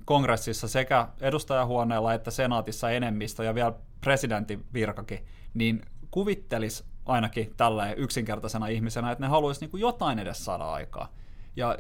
kongressissa 0.06 0.68
sekä 0.68 1.08
edustajahuoneella 1.22 2.14
että 2.14 2.32
senaatissa 2.32 2.92
enemmistö 2.92 3.44
ja 3.44 3.56
vielä 3.56 3.74
presidentin 4.02 4.66
virkakin, 4.74 5.26
niin 5.54 5.82
kuvittelis 6.12 6.84
ainakin 7.06 7.54
tällä 7.58 7.94
yksinkertaisena 7.94 8.68
ihmisenä, 8.68 9.12
että 9.12 9.24
ne 9.24 9.28
haluaisi 9.28 9.66
niin 9.66 9.82
jotain 9.82 10.20
edes 10.20 10.46
saada 10.46 10.72
aikaa. 10.72 11.14
Ja 11.56 11.78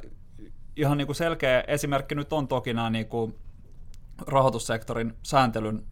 ihan 0.75 0.97
niin 0.97 1.05
kuin 1.05 1.15
selkeä 1.15 1.63
esimerkki 1.67 2.15
nyt 2.15 2.33
on 2.33 2.47
toki 2.47 2.73
nämä 2.73 2.89
niin 2.89 3.07
kuin 3.07 3.35
rahoitussektorin 4.27 5.13
sääntelyn 5.23 5.85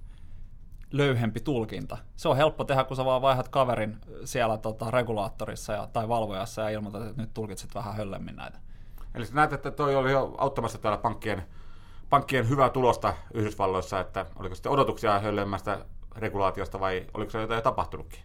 löyhempi 0.92 1.40
tulkinta. 1.40 1.98
Se 2.16 2.30
on 2.30 2.38
helppo 2.38 2.64
tehdä, 2.64 2.84
kun 2.84 2.98
sä 2.98 3.06
vaan 3.06 3.22
vaihdat 3.22 3.50
kaverin 3.50 3.98
siellä 4.26 4.58
tota, 4.58 4.92
regulaattorissa 4.92 5.74
ja, 5.74 5.88
tai 5.94 6.08
valvojassa 6.08 6.62
ja 6.62 6.70
ilmoitat, 6.70 7.08
että 7.08 7.22
nyt 7.22 7.34
tulkitset 7.34 7.76
vähän 7.76 7.96
höllemmin 7.96 8.36
näitä. 8.36 8.60
Eli 9.16 9.26
sä 9.26 9.34
näet, 9.34 9.54
että 9.54 9.72
toi 9.72 9.96
oli 9.96 10.12
jo 10.12 10.36
auttamassa 10.38 10.78
täällä 10.78 10.98
pankkien, 10.98 11.44
pankkien 12.10 12.50
hyvää 12.50 12.70
tulosta 12.70 13.14
Yhdysvalloissa, 13.34 14.00
että 14.00 14.26
oliko 14.36 14.56
sitten 14.56 14.72
odotuksia 14.72 15.20
höllemmästä 15.20 15.86
regulaatiosta 16.16 16.80
vai 16.80 17.08
oliko 17.14 17.32
se 17.32 17.42
jotain 17.42 17.58
jo 17.58 17.62
tapahtunutkin? 17.62 18.20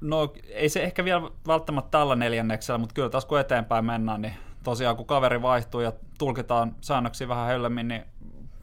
No 0.00 0.32
ei 0.48 0.68
se 0.68 0.82
ehkä 0.82 1.04
vielä 1.04 1.30
välttämättä 1.46 1.90
tällä 1.90 2.16
neljänneksellä, 2.16 2.78
mutta 2.78 2.94
kyllä 2.94 3.08
taas 3.08 3.24
kun 3.24 3.40
eteenpäin 3.40 3.84
mennään, 3.84 4.22
niin 4.22 4.34
tosiaan 4.66 4.96
kun 4.96 5.06
kaveri 5.06 5.42
vaihtuu 5.42 5.80
ja 5.80 5.92
tulkitaan 6.18 6.76
säännöksiä 6.80 7.28
vähän 7.28 7.46
höllemmin, 7.46 7.88
niin 7.88 8.04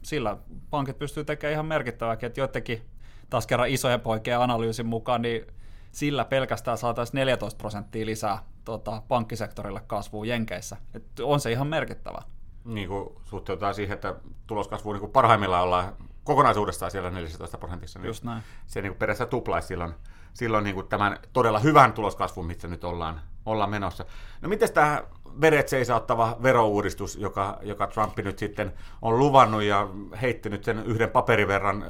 sillä 0.02 0.36
pankit 0.70 0.98
pystyy 0.98 1.24
tekemään 1.24 1.52
ihan 1.52 1.66
merkittäväkin, 1.66 2.26
että 2.26 2.40
joidenkin 2.40 2.82
taas 3.30 3.46
kerran 3.46 3.68
isojen 3.68 4.00
poikien 4.00 4.40
analyysin 4.40 4.86
mukaan, 4.86 5.22
niin 5.22 5.46
sillä 5.92 6.24
pelkästään 6.24 6.78
saataisiin 6.78 7.14
14 7.14 7.58
prosenttia 7.58 8.06
lisää 8.06 8.38
tota, 8.64 9.02
pankkisektorille 9.08 9.80
kasvua 9.86 10.26
Jenkeissä. 10.26 10.76
Et 10.94 11.20
on 11.20 11.40
se 11.40 11.52
ihan 11.52 11.66
merkittävä. 11.66 12.22
Niin 12.64 12.88
kuin 12.88 13.08
suhteutetaan 13.24 13.74
siihen, 13.74 13.94
että 13.94 14.14
tuloskasvu 14.46 14.92
niin 14.92 15.00
kuin 15.00 15.12
parhaimmillaan 15.12 15.64
ollaan 15.64 15.96
kokonaisuudessaan 16.24 16.90
siellä 16.90 17.10
14 17.10 17.58
prosentissa. 17.58 17.98
Niin 17.98 18.06
Just 18.06 18.24
näin. 18.24 18.42
Se 18.66 18.82
niin 18.82 18.92
kuin 18.92 18.98
periaatteessa 18.98 19.30
tuplaisi 19.30 19.68
silloin, 19.68 19.94
silloin 20.34 20.64
niin 20.64 20.74
kuin 20.74 20.88
tämän 20.88 21.18
todella 21.32 21.58
hyvän 21.58 21.92
tuloskasvun, 21.92 22.46
missä 22.46 22.68
nyt 22.68 22.84
ollaan, 22.84 23.20
ollaan 23.46 23.70
menossa. 23.70 24.04
No 24.40 24.48
miten 24.48 24.72
tämä 24.72 25.02
veret 25.40 25.68
seisauttava 25.68 26.36
verouudistus, 26.42 27.16
joka, 27.16 27.58
joka 27.62 27.86
Trump 27.86 28.18
nyt 28.18 28.38
sitten 28.38 28.72
on 29.02 29.18
luvannut 29.18 29.62
ja 29.62 29.88
heittänyt 30.22 30.64
sen 30.64 30.78
yhden 30.78 31.10
paperiverran 31.10 31.84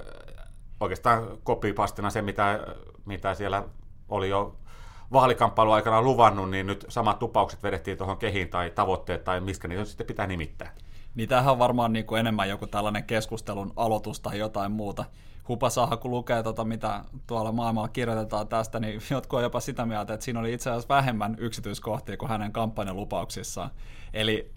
oikeastaan 0.81 1.29
kopipastina 1.45 2.11
se, 2.11 2.23
mitä, 2.23 2.67
mitä 3.05 3.35
siellä 3.35 3.65
oli 4.09 4.29
jo 4.29 4.57
vaalikamppailu 5.13 5.73
aikana 5.73 6.03
luvannut, 6.03 6.51
niin 6.51 6.67
nyt 6.67 6.85
samat 6.89 7.19
tupaukset 7.19 7.63
vedettiin 7.63 7.99
tuohon 7.99 8.17
kehiin 8.17 8.49
tai 8.49 8.71
tavoitteet 8.71 9.25
tai 9.25 9.41
miskä 9.41 9.69
niitä 9.69 9.85
sitten 9.85 10.07
pitää 10.07 10.27
nimittää. 10.27 10.75
Niin 11.15 11.29
tämähän 11.29 11.53
on 11.53 11.59
varmaan 11.59 11.93
niin 11.93 12.07
kuin 12.07 12.21
enemmän 12.21 12.49
joku 12.49 12.67
tällainen 12.67 13.05
keskustelun 13.05 13.73
aloitus 13.77 14.21
tai 14.21 14.39
jotain 14.39 14.73
muuta. 14.73 15.05
Hupasaha, 15.49 15.97
kun 15.97 16.11
lukee 16.11 16.43
tota, 16.43 16.65
mitä 16.65 17.05
tuolla 17.27 17.53
maailmalla 17.53 17.89
kirjoitetaan 17.89 18.49
tästä, 18.49 18.81
niin 18.81 19.01
jotkut 19.11 19.37
on 19.37 19.43
jopa 19.43 19.61
sitä 19.61 19.87
mieltä, 19.87 20.15
että 20.15 20.25
siinä 20.25 20.41
oli 20.41 20.53
itse 20.53 20.71
asiassa 20.71 20.95
vähemmän 20.95 21.37
yksityiskohtia 21.39 22.17
kuin 22.17 22.29
hänen 22.29 22.53
kampanjalupauksissaan. 22.53 23.71
Eli 24.13 24.51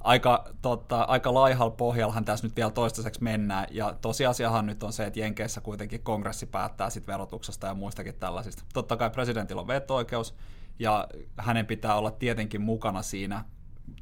aika, 0.00 0.44
tota, 0.62 1.02
aika 1.02 1.34
laihalla 1.34 1.70
pohjallahan 1.70 2.24
tässä 2.24 2.46
nyt 2.46 2.56
vielä 2.56 2.70
toistaiseksi 2.70 3.22
mennään, 3.22 3.66
ja 3.70 3.94
tosiasiahan 4.00 4.66
nyt 4.66 4.82
on 4.82 4.92
se, 4.92 5.06
että 5.06 5.20
Jenkeissä 5.20 5.60
kuitenkin 5.60 6.02
kongressi 6.02 6.46
päättää 6.46 6.90
sit 6.90 7.06
verotuksesta 7.06 7.66
ja 7.66 7.74
muistakin 7.74 8.14
tällaisista. 8.14 8.64
Totta 8.74 8.96
kai 8.96 9.10
presidentillä 9.10 9.60
on 9.60 9.66
veto-oikeus, 9.66 10.34
ja 10.78 11.08
hänen 11.36 11.66
pitää 11.66 11.94
olla 11.94 12.10
tietenkin 12.10 12.60
mukana 12.60 13.02
siinä 13.02 13.44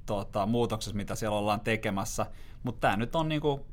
tota, 0.06 0.46
muutoksessa, 0.46 0.96
mitä 0.96 1.14
siellä 1.14 1.38
ollaan 1.38 1.60
tekemässä, 1.60 2.26
mutta 2.62 2.80
tämä 2.80 2.96
nyt 2.96 3.16
on 3.16 3.28
niinku 3.28 3.66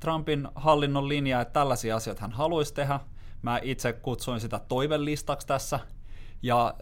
Trumpin 0.00 0.48
hallinnon 0.54 1.08
linja, 1.08 1.40
että 1.40 1.52
tällaisia 1.52 1.96
asioita 1.96 2.20
hän 2.20 2.32
haluaisi 2.32 2.74
tehdä. 2.74 3.00
Mä 3.42 3.60
itse 3.62 3.92
kutsuin 3.92 4.40
sitä 4.40 4.58
toivelistaksi 4.58 5.46
tässä, 5.46 5.80
ja 6.42 6.74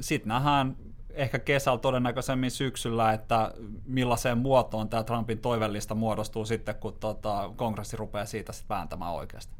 sitten 0.00 0.28
nähdään 0.28 0.76
ehkä 1.10 1.38
kesällä 1.38 1.78
todennäköisemmin 1.78 2.50
syksyllä, 2.50 3.12
että 3.12 3.54
millaiseen 3.86 4.38
muotoon 4.38 4.88
tämä 4.88 5.02
Trumpin 5.02 5.38
toivellista 5.38 5.94
muodostuu 5.94 6.44
sitten, 6.44 6.74
kun 6.74 6.96
tota, 7.00 7.50
kongressi 7.56 7.96
rupeaa 7.96 8.26
siitä 8.26 8.52
sitten 8.52 8.76
vääntämään 8.76 9.12
oikeasti. 9.12 9.56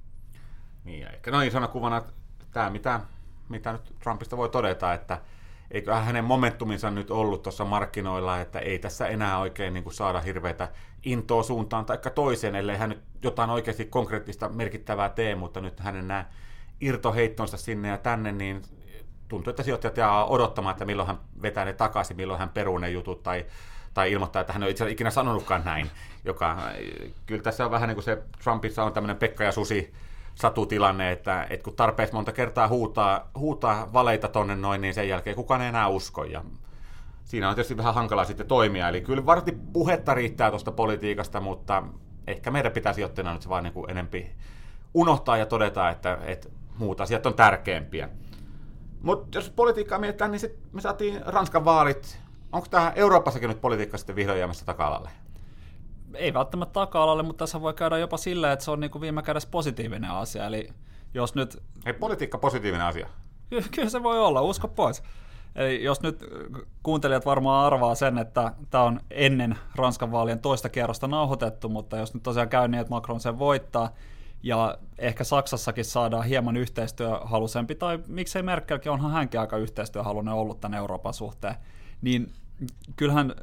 Niin, 0.85 1.07
ehkä 1.07 1.31
noin 1.31 1.49
isona 1.49 1.69
kuvana 1.69 2.03
tämä, 2.51 2.71
mitä, 2.71 3.01
mitä 3.49 3.73
nyt 3.73 3.95
Trumpista 4.03 4.37
voi 4.37 4.49
todeta, 4.49 4.95
että 4.95 5.21
eiköhän 5.73 6.05
hänen 6.05 6.25
momentuminsa 6.25 6.91
nyt 6.91 7.11
ollut 7.11 7.43
tuossa 7.43 7.65
markkinoilla, 7.65 8.41
että 8.41 8.59
ei 8.59 8.79
tässä 8.79 9.07
enää 9.07 9.39
oikein 9.39 9.75
niin 9.75 9.85
kuin 9.85 9.95
saada 9.95 10.21
hirveätä 10.21 10.69
intoa 11.05 11.43
suuntaan 11.43 11.85
tai 11.85 11.99
toiseen, 12.15 12.55
ellei 12.55 12.77
hän 12.77 12.91
nyt 12.91 13.03
jotain 13.23 13.51
oikeasti 13.51 13.85
konkreettista 13.85 14.49
merkittävää 14.49 15.09
tee, 15.09 15.35
mutta 15.35 15.61
nyt 15.61 15.81
hänen 15.81 16.09
nämä 16.09 16.25
irtoheittonsa 16.81 17.57
sinne 17.57 17.89
ja 17.89 17.99
tänne, 17.99 18.33
niin 18.33 18.63
tuntuu, 19.29 19.51
että 19.51 19.63
sijoittajat 19.63 19.97
jää 19.97 20.25
odottamaan, 20.25 20.73
että 20.73 20.85
milloin 20.85 21.07
hän 21.07 21.19
vetää 21.43 21.65
ne 21.65 21.73
takaisin, 21.73 22.17
milloin 22.17 22.41
hän 22.41 22.49
peruu 22.49 22.79
ne 22.79 22.91
jutut 22.91 23.23
tai, 23.23 23.47
tai 23.95 24.13
ilmoittaa, 24.13 24.41
että 24.41 24.53
hän 24.53 24.63
ei 24.63 24.71
itse 24.71 24.91
ikinä 24.91 25.11
sanonutkaan 25.11 25.65
näin. 25.65 25.91
Joka, 26.25 26.59
kyllä 27.27 27.43
tässä 27.43 27.65
on 27.65 27.71
vähän 27.71 27.89
niin 27.89 27.97
kuin 27.97 28.05
se 28.05 28.23
Trumpissa 28.45 28.85
on 28.85 28.93
tämmöinen 28.93 29.17
Pekka 29.17 29.45
ja 29.45 29.53
Susi 29.53 29.93
satutilanne, 30.35 31.13
että, 31.13 31.47
että 31.51 31.65
kun 31.65 31.77
tarpeeksi 31.77 32.15
monta 32.15 32.33
kertaa 32.33 32.69
huutaa, 32.69 33.31
huutaa 33.39 33.93
valeita 33.93 34.29
tonne 34.29 34.57
noin, 34.57 34.81
niin 34.81 34.95
sen 34.95 35.09
jälkeen 35.09 35.37
kukaan 35.37 35.61
ei 35.61 35.69
enää 35.69 35.89
usko. 35.89 36.25
Ja 36.25 36.45
siinä 37.25 37.49
on 37.49 37.55
tietysti 37.55 37.77
vähän 37.77 37.95
hankalaa 37.95 38.25
sitten 38.25 38.47
toimia. 38.47 38.89
Eli 38.89 39.01
kyllä 39.01 39.27
varmasti 39.27 39.59
puhetta 39.73 40.15
riittää 40.15 40.51
tuosta 40.51 40.73
politiikasta, 40.73 41.41
mutta 41.41 41.83
ehkä 42.27 42.51
meidän 42.51 42.73
pitäisi 42.73 42.95
sijoittajana 42.95 43.33
nyt 43.33 43.43
se 43.43 43.49
vaan 43.49 43.65
niin 43.65 43.75
kuin 43.75 43.91
enempi 43.91 44.31
unohtaa 44.95 45.37
ja 45.37 45.47
todeta, 45.47 45.91
että, 45.91 46.19
että 46.25 46.49
muut 46.79 47.01
asiat 47.01 47.27
on 47.27 47.35
tärkeämpiä. 47.35 48.09
Mutta 49.01 49.39
jos 49.39 49.51
politiikkaa 49.51 49.99
mietitään, 49.99 50.31
niin 50.31 50.41
sit 50.41 50.59
me 50.73 50.81
saatiin 50.81 51.21
Ranskan 51.27 51.65
vaalit. 51.65 52.19
Onko 52.53 52.67
tämä 52.71 52.93
Euroopassakin 52.97 53.49
nyt 53.49 53.61
politiikka 53.61 53.99
sitten 53.99 54.17
vihdoin 54.17 54.39
jäämässä 54.39 54.65
taka-alalle? 54.65 55.11
Ei 56.15 56.35
välttämättä 56.35 56.73
taka-alalle, 56.73 57.23
mutta 57.23 57.43
tässä 57.43 57.61
voi 57.61 57.75
käydä 57.75 57.99
jopa 57.99 58.17
silleen, 58.17 58.53
että 58.53 58.65
se 58.65 58.71
on 58.71 58.81
niin 58.81 58.91
kuin 58.91 59.03
viime 59.03 59.23
kädessä 59.23 59.49
positiivinen 59.53 60.11
asia. 60.11 60.47
Eli 60.47 60.69
jos 61.15 61.35
nyt... 61.35 61.63
Ei 61.87 61.93
politiikka 61.93 62.39
positiivinen 62.39 62.87
asia? 62.87 63.09
Ky- 63.51 63.65
kyllä 63.75 63.91
se 63.91 64.03
voi 64.03 64.19
olla, 64.19 64.43
usko 64.43 64.69
pois. 64.69 65.03
Eli 65.55 65.85
jos 65.85 66.03
nyt 66.03 66.25
kuuntelijat 66.83 67.27
varmaan 67.27 67.67
arvaa 67.67 67.95
sen, 67.95 68.19
että 68.19 68.53
tämä 68.71 68.85
on 68.85 69.01
ennen 69.11 69.59
Ranskan 69.75 70.13
vaalien 70.13 70.39
toista 70.39 70.69
kierrosta 70.69 71.09
nauhoitettu, 71.09 71.69
mutta 71.69 71.97
jos 71.97 72.15
nyt 72.15 72.23
tosiaan 72.23 72.49
käy 72.49 72.69
niin, 72.69 72.81
että 72.81 72.91
Macron 72.91 73.21
sen 73.21 73.39
voittaa, 73.39 73.91
ja 74.43 74.79
ehkä 74.99 75.25
Saksassakin 75.25 75.85
saadaan 75.85 76.25
hieman 76.25 76.57
yhteistyöhalusempi, 76.57 77.75
tai 77.75 77.99
miksei 78.07 78.43
Merkelkin, 78.43 78.93
onhan 78.93 79.11
hänkin 79.11 79.41
aika 79.41 79.57
yhteistyöhalunen 79.57 80.35
ollut 80.35 80.61
tämän 80.61 80.79
Euroopan 80.79 81.15
suhteen, 81.15 81.55
niin 82.03 82.33
kyllähän 82.97 83.35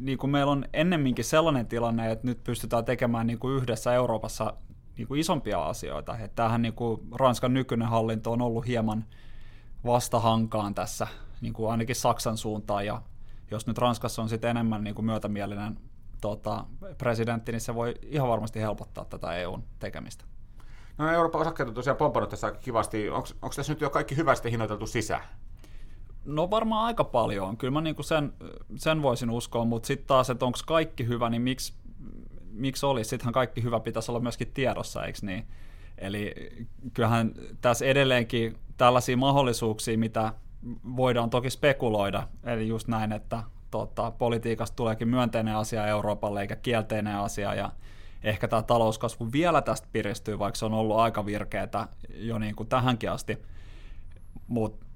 niin 0.00 0.18
kuin 0.18 0.30
meillä 0.30 0.52
on 0.52 0.64
ennemminkin 0.72 1.24
sellainen 1.24 1.66
tilanne, 1.66 2.10
että 2.10 2.26
nyt 2.26 2.44
pystytään 2.44 2.84
tekemään 2.84 3.26
niin 3.26 3.38
kuin 3.38 3.56
yhdessä 3.56 3.92
Euroopassa 3.92 4.52
niin 4.96 5.08
kuin 5.08 5.20
isompia 5.20 5.64
asioita. 5.64 6.18
Että 6.18 6.34
tämähän 6.34 6.62
niin 6.62 6.74
kuin 6.74 7.00
Ranskan 7.14 7.54
nykyinen 7.54 7.88
hallinto 7.88 8.32
on 8.32 8.42
ollut 8.42 8.66
hieman 8.66 9.04
vastahankaan 9.86 10.74
tässä, 10.74 11.06
niin 11.40 11.52
kuin 11.52 11.70
ainakin 11.70 11.96
Saksan 11.96 12.36
suuntaan, 12.36 12.86
ja 12.86 13.02
jos 13.50 13.66
nyt 13.66 13.78
Ranskassa 13.78 14.22
on 14.22 14.28
sitten 14.28 14.50
enemmän 14.50 14.84
niin 14.84 14.94
kuin 14.94 15.06
myötämielinen 15.06 15.80
tota, 16.20 16.64
presidentti, 16.98 17.52
niin 17.52 17.60
se 17.60 17.74
voi 17.74 17.94
ihan 18.02 18.28
varmasti 18.28 18.60
helpottaa 18.60 19.04
tätä 19.04 19.34
EUn 19.34 19.64
tekemistä. 19.78 20.24
No 20.98 21.12
Euroopan 21.12 21.40
osakkeet 21.40 21.68
on 21.68 21.74
tosiaan 21.74 21.96
pompannut 21.96 22.30
tässä 22.30 22.46
aika 22.46 22.58
kivasti. 22.58 23.10
Onko 23.10 23.52
tässä 23.56 23.72
nyt 23.72 23.80
jo 23.80 23.90
kaikki 23.90 24.16
hyvästi 24.16 24.50
hinnoiteltu 24.50 24.86
sisään? 24.86 25.22
No 26.24 26.50
varmaan 26.50 26.84
aika 26.84 27.04
paljon. 27.04 27.56
Kyllä 27.56 27.72
mä 27.72 27.80
niinku 27.80 28.02
sen, 28.02 28.32
sen 28.76 29.02
voisin 29.02 29.30
uskoa, 29.30 29.64
mutta 29.64 29.86
sitten 29.86 30.06
taas, 30.06 30.30
että 30.30 30.44
onko 30.44 30.58
kaikki 30.66 31.06
hyvä, 31.06 31.30
niin 31.30 31.42
miksi, 31.42 31.74
miksi 32.50 32.86
olisi? 32.86 33.10
Sittenhän 33.10 33.32
kaikki 33.32 33.62
hyvä 33.62 33.80
pitäisi 33.80 34.10
olla 34.10 34.20
myöskin 34.20 34.50
tiedossa, 34.54 35.04
eikö 35.04 35.18
niin? 35.22 35.46
Eli 35.98 36.34
kyllähän 36.94 37.32
tässä 37.60 37.84
edelleenkin 37.84 38.58
tällaisia 38.76 39.16
mahdollisuuksia, 39.16 39.98
mitä 39.98 40.32
voidaan 40.96 41.30
toki 41.30 41.50
spekuloida, 41.50 42.28
eli 42.44 42.68
just 42.68 42.88
näin, 42.88 43.12
että 43.12 43.42
tota, 43.70 44.10
politiikasta 44.10 44.76
tuleekin 44.76 45.08
myönteinen 45.08 45.56
asia 45.56 45.86
Euroopalle 45.86 46.40
eikä 46.40 46.56
kielteinen 46.56 47.16
asia, 47.16 47.54
ja 47.54 47.72
ehkä 48.22 48.48
tämä 48.48 48.62
talouskasvu 48.62 49.32
vielä 49.32 49.62
tästä 49.62 49.88
piristyy, 49.92 50.38
vaikka 50.38 50.58
se 50.58 50.64
on 50.64 50.74
ollut 50.74 50.96
aika 50.96 51.26
virkeätä 51.26 51.88
jo 52.08 52.38
niin 52.38 52.56
kuin 52.56 52.68
tähänkin 52.68 53.10
asti. 53.10 53.38
Mutta 54.48 54.86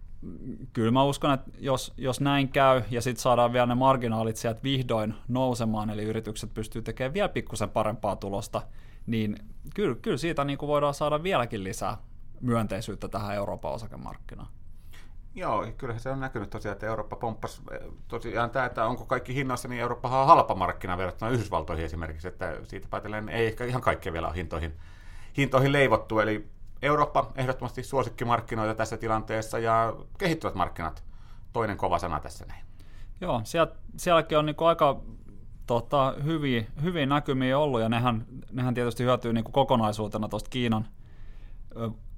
kyllä 0.72 0.90
mä 0.90 1.04
uskon, 1.04 1.32
että 1.32 1.50
jos, 1.58 1.92
jos 1.96 2.20
näin 2.20 2.48
käy 2.48 2.82
ja 2.90 3.02
sitten 3.02 3.22
saadaan 3.22 3.52
vielä 3.52 3.66
ne 3.66 3.74
marginaalit 3.74 4.36
sieltä 4.36 4.62
vihdoin 4.62 5.14
nousemaan, 5.28 5.90
eli 5.90 6.02
yritykset 6.02 6.54
pystyy 6.54 6.82
tekemään 6.82 7.14
vielä 7.14 7.28
pikkusen 7.28 7.70
parempaa 7.70 8.16
tulosta, 8.16 8.62
niin 9.06 9.36
kyllä, 9.74 9.96
kyllä 10.02 10.16
siitä 10.16 10.44
niin 10.44 10.58
kuin 10.58 10.68
voidaan 10.68 10.94
saada 10.94 11.22
vieläkin 11.22 11.64
lisää 11.64 11.96
myönteisyyttä 12.40 13.08
tähän 13.08 13.34
Euroopan 13.34 13.72
osakemarkkinaan. 13.72 14.48
Joo, 15.34 15.66
kyllähän 15.78 16.00
se 16.00 16.10
on 16.10 16.20
näkynyt 16.20 16.50
tosiaan, 16.50 16.72
että 16.72 16.86
Eurooppa 16.86 17.16
pomppasi 17.16 17.62
tosiaan 18.08 18.50
tämä, 18.50 18.66
että 18.66 18.86
onko 18.86 19.04
kaikki 19.06 19.34
hinnassa, 19.34 19.68
niin 19.68 19.80
Eurooppa 19.80 20.20
on 20.20 20.26
halpa 20.26 20.54
markkina 20.54 20.98
verrattuna 20.98 21.30
Yhdysvaltoihin 21.30 21.84
esimerkiksi, 21.84 22.28
että 22.28 22.56
siitä 22.62 22.88
päätellen 22.90 23.28
ei 23.28 23.46
ehkä 23.46 23.64
ihan 23.64 23.82
kaikkea 23.82 24.12
vielä 24.12 24.32
hintoihin, 24.32 24.72
hintoihin 25.36 25.72
leivottu, 25.72 26.18
eli 26.18 26.48
Eurooppa 26.82 27.32
ehdottomasti 27.36 27.82
suosikkimarkkinoita 27.82 28.74
tässä 28.74 28.96
tilanteessa 28.96 29.58
ja 29.58 29.96
kehittyvät 30.18 30.54
markkinat, 30.54 31.04
toinen 31.52 31.76
kova 31.76 31.98
sana 31.98 32.20
tässä 32.20 32.44
näin. 32.46 32.64
Joo, 33.20 33.40
siellä, 33.44 33.74
sielläkin 33.96 34.38
on 34.38 34.46
niinku 34.46 34.64
aika 34.64 35.00
tota, 35.66 36.14
hyviä, 36.24 36.64
hyviä 36.82 37.06
näkymiä 37.06 37.58
ollut 37.58 37.80
ja 37.80 37.88
nehän, 37.88 38.26
nehän 38.52 38.74
tietysti 38.74 39.04
hyötyy 39.04 39.32
niinku 39.32 39.52
kokonaisuutena 39.52 40.28
tuosta 40.28 40.50
Kiinan 40.50 40.88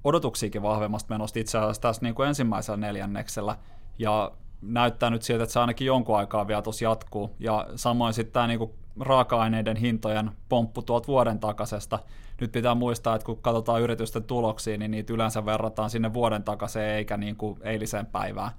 odotuksiakin 0.03 0.61
vahvemmasta 0.61 1.13
menosta 1.13 1.39
itse 1.39 1.57
asiassa 1.57 1.81
tässä 1.81 2.01
niin 2.01 2.15
kuin 2.15 2.27
ensimmäisellä 2.27 2.77
neljänneksellä, 2.77 3.57
ja 3.99 4.31
näyttää 4.61 5.09
nyt 5.09 5.21
siltä, 5.21 5.43
että 5.43 5.53
se 5.53 5.59
ainakin 5.59 5.87
jonkun 5.87 6.17
aikaa 6.17 6.47
vielä 6.47 6.61
tuossa 6.61 6.85
jatkuu, 6.85 7.35
ja 7.39 7.67
samoin 7.75 8.13
sitten 8.13 8.33
tämä 8.33 8.47
niin 8.47 8.59
kuin 8.59 8.71
raaka-aineiden 8.99 9.77
hintojen 9.77 10.31
pomppu 10.49 10.81
tuolta 10.81 11.07
vuoden 11.07 11.39
takaisesta. 11.39 11.99
Nyt 12.41 12.51
pitää 12.51 12.75
muistaa, 12.75 13.15
että 13.15 13.25
kun 13.25 13.41
katsotaan 13.41 13.81
yritysten 13.81 14.23
tuloksia, 14.23 14.77
niin 14.77 14.91
niitä 14.91 15.13
yleensä 15.13 15.45
verrataan 15.45 15.89
sinne 15.89 16.13
vuoden 16.13 16.43
takaiseen 16.43 16.95
eikä 16.95 17.17
niin 17.17 17.35
kuin 17.35 17.59
eiliseen 17.63 18.05
päivään. 18.05 18.51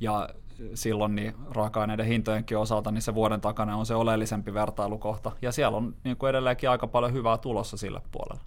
Ja 0.00 0.28
silloin 0.74 1.14
niin 1.14 1.34
raaka-aineiden 1.50 2.06
hintojenkin 2.06 2.58
osalta 2.58 2.90
niin 2.90 3.02
se 3.02 3.14
vuoden 3.14 3.40
takana 3.40 3.76
on 3.76 3.86
se 3.86 3.94
oleellisempi 3.94 4.54
vertailukohta. 4.54 5.32
Ja 5.42 5.52
siellä 5.52 5.76
on 5.76 5.94
niin 6.04 6.16
kuin 6.16 6.30
edelleenkin 6.30 6.70
aika 6.70 6.86
paljon 6.86 7.12
hyvää 7.12 7.38
tulossa 7.38 7.76
sille 7.76 8.00
puolelle. 8.12 8.40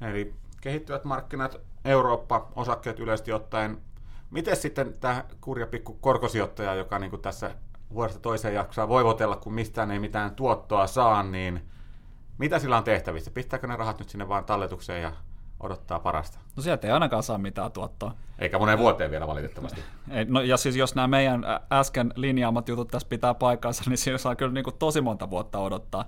Eli 0.00 0.34
kehittyvät 0.60 1.04
markkinat, 1.04 1.60
Eurooppa, 1.84 2.48
osakkeet 2.56 3.00
yleisesti 3.00 3.32
ottaen. 3.32 3.78
Miten 4.30 4.56
sitten 4.56 4.94
tämä 5.00 5.24
kurja 5.40 5.66
pikku 5.66 5.92
korkosijoittaja, 6.00 6.74
joka 6.74 6.98
niin 6.98 7.10
kuin 7.10 7.22
tässä 7.22 7.50
vuodesta 7.94 8.20
toiseen 8.20 8.54
jaksaa 8.54 8.88
voivotella, 8.88 9.36
kun 9.36 9.54
mistään 9.54 9.90
ei 9.90 9.98
mitään 9.98 10.34
tuottoa 10.34 10.86
saa, 10.86 11.22
niin 11.22 11.62
Mitä 12.38 12.58
sillä 12.58 12.76
on 12.76 12.84
tehtävissä? 12.84 13.30
Pistääkö 13.30 13.66
ne 13.66 13.76
rahat 13.76 13.98
nyt 13.98 14.08
sinne 14.08 14.28
vaan 14.28 14.44
talletukseen 14.44 15.02
ja 15.02 15.12
odottaa 15.60 15.98
parasta? 15.98 16.38
No 16.56 16.62
sieltä 16.62 16.86
ei 16.86 16.92
ainakaan 16.92 17.22
saa 17.22 17.38
mitään 17.38 17.72
tuottoa. 17.72 18.14
Eikä 18.38 18.58
moneen 18.58 18.78
vuoteen 18.78 19.10
vielä 19.10 19.26
valitettavasti. 19.26 19.80
Ei, 20.10 20.24
no, 20.24 20.40
ja 20.40 20.56
siis 20.56 20.76
jos 20.76 20.94
nämä 20.94 21.08
meidän 21.08 21.44
äsken 21.72 22.12
linjaamat 22.16 22.68
jutut 22.68 22.88
tässä 22.88 23.08
pitää 23.08 23.34
paikkaansa, 23.34 23.82
niin 23.86 23.98
siinä 23.98 24.18
saa 24.18 24.36
kyllä 24.36 24.52
niin 24.52 24.64
kuin 24.64 24.76
tosi 24.78 25.00
monta 25.00 25.30
vuotta 25.30 25.58
odottaa, 25.58 26.04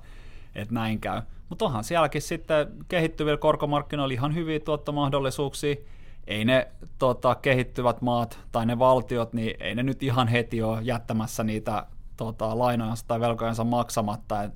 että 0.54 0.74
näin 0.74 1.00
käy. 1.00 1.22
Mutta 1.48 1.64
onhan 1.64 1.84
sielläkin 1.84 2.22
sitten 2.22 2.66
kehittyvillä 2.88 3.36
korkomarkkinoilla 3.36 4.14
ihan 4.14 4.34
hyviä 4.34 4.60
tuottomahdollisuuksia. 4.60 5.76
Ei 6.26 6.44
ne 6.44 6.68
tota, 6.98 7.34
kehittyvät 7.34 8.02
maat 8.02 8.38
tai 8.52 8.66
ne 8.66 8.78
valtiot, 8.78 9.32
niin 9.32 9.56
ei 9.60 9.74
ne 9.74 9.82
nyt 9.82 10.02
ihan 10.02 10.28
heti 10.28 10.62
ole 10.62 10.82
jättämässä 10.82 11.44
niitä 11.44 11.86
tota, 12.16 12.58
lainojansa 12.58 13.04
tai 13.08 13.20
velkojensa 13.20 13.64
maksamatta. 13.64 14.42
Et 14.42 14.52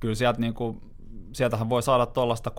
kyllä 0.00 0.14
sieltä 0.14 0.40
niin 0.40 0.54
kuin, 0.54 0.82
sieltähän 1.32 1.68
voi 1.68 1.82
saada 1.82 2.06
tuollaista 2.06 2.50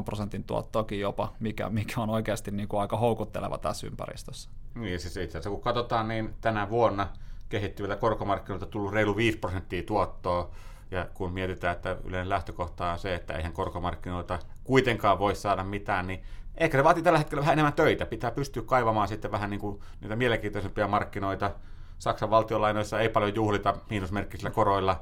6-7 0.00 0.02
prosentin 0.04 0.44
tuottoakin 0.44 1.00
jopa, 1.00 1.32
mikä, 1.40 1.68
mikä 1.68 2.00
on 2.00 2.10
oikeasti 2.10 2.50
niin 2.50 2.68
kuin 2.68 2.80
aika 2.80 2.96
houkutteleva 2.96 3.58
tässä 3.58 3.86
ympäristössä. 3.86 4.50
Niin, 4.74 5.00
siis 5.00 5.16
itse 5.16 5.38
asiassa 5.38 5.50
kun 5.50 5.62
katsotaan, 5.62 6.08
niin 6.08 6.34
tänä 6.40 6.70
vuonna 6.70 7.08
kehittyvillä 7.48 7.96
korkomarkkinoilta 7.96 8.66
tullut 8.66 8.92
reilu 8.92 9.16
5 9.16 9.38
prosenttia 9.38 9.82
tuottoa, 9.82 10.50
ja 10.90 11.06
kun 11.14 11.32
mietitään, 11.32 11.76
että 11.76 11.96
yleinen 12.04 12.28
lähtökohta 12.28 12.92
on 12.92 12.98
se, 12.98 13.14
että 13.14 13.34
eihän 13.34 13.52
korkomarkkinoilta 13.52 14.38
kuitenkaan 14.64 15.18
voi 15.18 15.34
saada 15.34 15.64
mitään, 15.64 16.06
niin 16.06 16.22
ehkä 16.56 16.78
se 16.78 16.84
vaatii 16.84 17.02
tällä 17.02 17.18
hetkellä 17.18 17.40
vähän 17.40 17.52
enemmän 17.52 17.72
töitä. 17.72 18.06
Pitää 18.06 18.30
pystyä 18.30 18.62
kaivamaan 18.62 19.08
sitten 19.08 19.32
vähän 19.32 19.50
niin 19.50 19.60
kuin 19.60 19.80
niitä 20.00 20.16
mielenkiintoisempia 20.16 20.88
markkinoita. 20.88 21.50
Saksan 21.98 22.30
valtiolainoissa 22.30 23.00
ei 23.00 23.08
paljon 23.08 23.34
juhlita 23.34 23.74
miinusmerkkisillä 23.90 24.50
koroilla, 24.50 25.00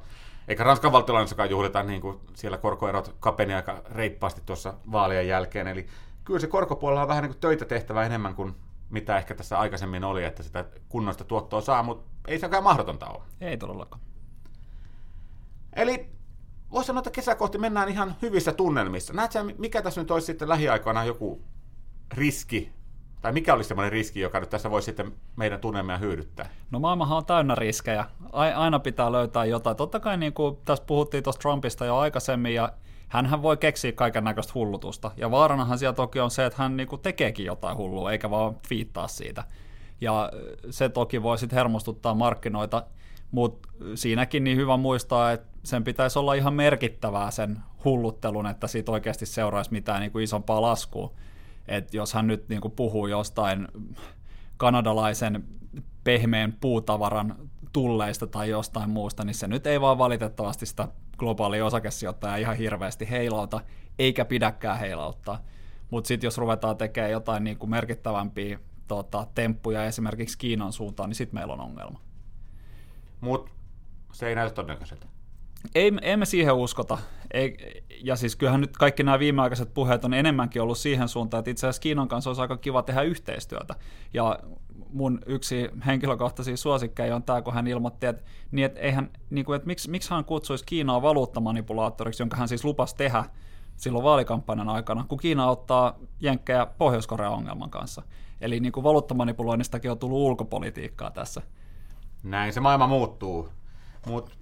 eikä 0.49 0.65
Ranskan 0.65 0.93
valtiolainoissakaan 0.93 1.51
juhlita, 1.51 1.83
niin 1.83 2.01
kuin 2.01 2.21
siellä 2.35 2.59
korkoerot 2.59 3.17
kapeni 3.21 3.55
aika 3.55 3.83
reippaasti 3.91 4.43
tuossa 4.47 4.75
vaalien 4.93 5.29
jälkeen. 5.29 5.67
Eli 5.67 5.87
kyllä 6.25 6.41
se 6.41 6.47
korkopuolella 6.47 7.03
on 7.03 7.09
vähän 7.09 7.23
niin 7.23 7.33
kuin 7.33 7.41
töitä 7.41 7.65
tehtävä 7.65 8.07
enemmän 8.07 8.35
kuin 8.35 8.55
mitä 8.91 9.19
ehkä 9.19 9.35
tässä 9.35 9.59
aikaisemmin 9.59 10.05
oli, 10.05 10.25
että 10.25 10.43
sitä 10.43 10.65
kunnoista 10.89 11.25
tuottoa 11.25 11.61
saa, 11.61 11.83
mutta 11.83 12.11
ei 12.29 12.39
se 12.39 12.49
mahdotonta 12.61 13.07
ole. 13.07 13.23
Ei 13.41 13.57
todellakaan. 13.57 14.03
Eli 15.77 16.11
voisi 16.71 16.87
sanoa, 16.87 16.99
että 16.99 17.11
kesäkohti 17.11 17.59
mennään 17.59 17.89
ihan 17.89 18.17
hyvissä 18.23 18.53
tunnelmissa. 18.53 19.13
Näetkö, 19.13 19.45
mikä 19.59 19.83
tässä 19.83 20.01
nyt 20.01 20.11
olisi 20.11 20.27
sitten 20.27 20.49
lähiaikoina 20.49 21.05
joku 21.05 21.43
riski, 22.13 22.73
tai 23.25 23.33
mikä 23.33 23.55
olisi 23.55 23.69
sellainen 23.69 23.93
riski, 23.93 24.21
joka 24.21 24.41
nyt 24.41 24.51
tässä 24.51 24.71
voisi 24.71 24.87
sitten 24.87 25.13
meidän 25.37 25.61
tunnelmia 25.61 25.99
hyödyttää? 25.99 26.49
No 26.71 26.79
maailmahan 26.79 27.19
on 27.19 27.27
täynnä 27.27 27.55
riskejä. 27.55 28.05
Aina 28.33 28.79
pitää 28.79 29.13
löytää 29.13 29.45
jotain. 29.45 29.77
Totta 29.77 30.01
kai 30.01 30.17
niin 30.17 30.33
kuin 30.33 30.57
tässä 30.65 30.85
puhuttiin 30.87 31.25
tuosta 31.25 31.41
Trumpista 31.41 31.85
jo 31.85 31.97
aikaisemmin, 31.97 32.55
ja 32.55 32.73
hän 33.09 33.43
voi 33.43 33.57
keksiä 33.57 33.93
kaiken 33.93 34.25
näköistä 34.25 34.53
hullutusta. 34.55 35.11
Ja 35.17 35.31
vaaranahan 35.31 35.79
siellä 35.79 35.93
toki 35.93 36.21
on 36.21 36.31
se, 36.31 36.47
että 36.47 36.63
hän 36.63 36.77
niin 36.77 36.89
kuin 36.89 37.03
tekeekin 37.03 37.47
jotain 37.47 37.77
hullua, 37.77 38.13
eikä 38.13 38.31
vaan 38.31 38.57
fiittaa 38.69 39.09
siitä. 39.09 39.45
Ja 40.01 40.33
se 40.71 40.89
toki 40.89 41.23
voi 41.23 41.39
sitten 41.39 41.57
hermostuttaa 41.57 42.15
markkinoita, 42.15 42.83
mutta 43.31 43.69
siinäkin 43.95 44.45
niin 44.45 44.57
hyvä 44.57 44.77
muistaa, 44.77 45.33
että 45.33 45.49
sen 45.63 45.85
pitäisi 45.85 46.19
olla 46.19 46.35
ihan 46.35 46.55
merkittävää 46.55 47.31
sen 47.31 47.59
hulluttelun, 47.85 48.47
että 48.47 48.67
siitä 48.67 48.93
oikeasti 48.93 49.27
seuraisi 49.27 49.73
mitään 49.73 50.01
niin 50.01 50.13
kuin 50.13 50.25
isompaa 50.25 50.63
laskua. 50.63 51.13
Et 51.69 51.95
jos 51.95 52.15
hän 52.15 52.27
nyt 52.27 52.49
niin 52.49 52.61
kuin 52.61 52.73
puhuu 52.73 53.07
jostain 53.07 53.69
kanadalaisen 54.57 55.45
pehmeän 56.05 56.57
puutavaran 56.61 57.37
tulleista 57.73 58.27
tai 58.27 58.51
jostain 58.51 58.91
muusta, 58.91 59.25
niin 59.25 59.35
se 59.35 59.49
nyt 59.49 59.67
ei 59.67 59.81
vaan 59.81 59.99
valitettavasti 59.99 60.67
sitä 60.67 60.89
globaalia 61.19 61.67
osakesijoittajaa 61.67 62.37
ihan 62.37 62.57
hirveästi 62.57 63.11
heilauta, 63.11 63.61
eikä 63.99 64.25
pidäkään 64.25 64.79
heilauttaa. 64.79 65.43
Mutta 65.91 66.09
sitten 66.09 66.27
jos 66.27 66.39
ruvetaan 66.39 66.77
tekemään 66.77 67.11
jotain 67.11 67.45
niin 67.45 67.59
kuin 67.59 67.71
merkittävämpiä 67.71 68.59
tota, 68.89 69.27
temppuja 69.35 69.85
esimerkiksi 69.85 70.39
Kiinan 70.39 70.73
suuntaan, 70.73 71.11
niin 71.11 71.15
sitten 71.15 71.35
meillä 71.35 71.53
on 71.53 71.61
ongelma. 71.61 72.01
Mutta 73.21 73.51
se 74.13 74.29
ei 74.29 74.35
näytä 74.35 74.55
todennäköiseltä. 74.55 75.07
Ei, 75.75 75.93
emme 76.03 76.27
siihen 76.27 76.55
uskota. 76.55 76.99
Ei, 77.35 77.83
ja 78.05 78.17
siis 78.17 78.37
kyllähän 78.37 78.61
nyt 78.61 78.77
kaikki 78.77 79.03
nämä 79.03 79.19
viimeaikaiset 79.19 79.75
puheet 79.75 80.05
on 80.05 80.15
enemmänkin 80.15 80.63
ollut 80.63 80.79
siihen 80.79 81.09
suuntaan, 81.09 81.39
että 81.39 81.51
itse 81.51 81.67
asiassa 81.67 81.83
Kiinan 81.83 82.09
kanssa 82.09 82.31
olisi 82.31 82.43
aika 82.43 82.57
kiva 82.57 82.83
tehdä 82.83 83.03
yhteistyötä. 83.03 83.75
Ja 84.13 84.39
mun 84.93 85.21
yksi 85.27 85.69
henkilökohtaisia 85.87 86.57
suosikkeja 86.57 87.17
on 87.17 87.23
tämä, 87.23 87.43
kun 87.43 87.55
hän 87.55 87.67
ilmoitti, 87.67 88.07
että, 88.07 88.25
niin, 88.51 88.67
että, 88.67 88.81
eihän, 88.81 89.11
niin 89.31 89.45
kuin, 89.45 89.57
että 89.57 89.67
miksi, 89.67 89.91
miksi 89.91 90.11
hän 90.11 90.25
kutsuisi 90.25 90.65
Kiinaa 90.65 91.03
valuuttamanipulaattoriksi, 91.03 92.23
jonka 92.23 92.37
hän 92.37 92.49
siis 92.49 92.65
lupasi 92.65 92.97
tehdä 92.97 93.25
silloin 93.77 94.05
vaalikampanjan 94.05 94.69
aikana, 94.69 95.05
kun 95.09 95.19
Kiina 95.19 95.47
ottaa 95.49 95.99
jenkkejä 96.21 96.67
Pohjois-Korean 96.67 97.33
ongelman 97.33 97.71
kanssa. 97.71 98.03
Eli 98.41 98.61
niin 98.61 98.73
kuin 98.73 98.85
valuuttamanipuloinnistakin 98.85 99.91
on 99.91 99.99
tullut 99.99 100.19
ulkopolitiikkaa 100.19 101.11
tässä. 101.11 101.43
Näin 102.23 102.53
se 102.53 102.61
maailma 102.61 102.87
muuttuu. 102.87 103.49
Mutta 104.07 104.33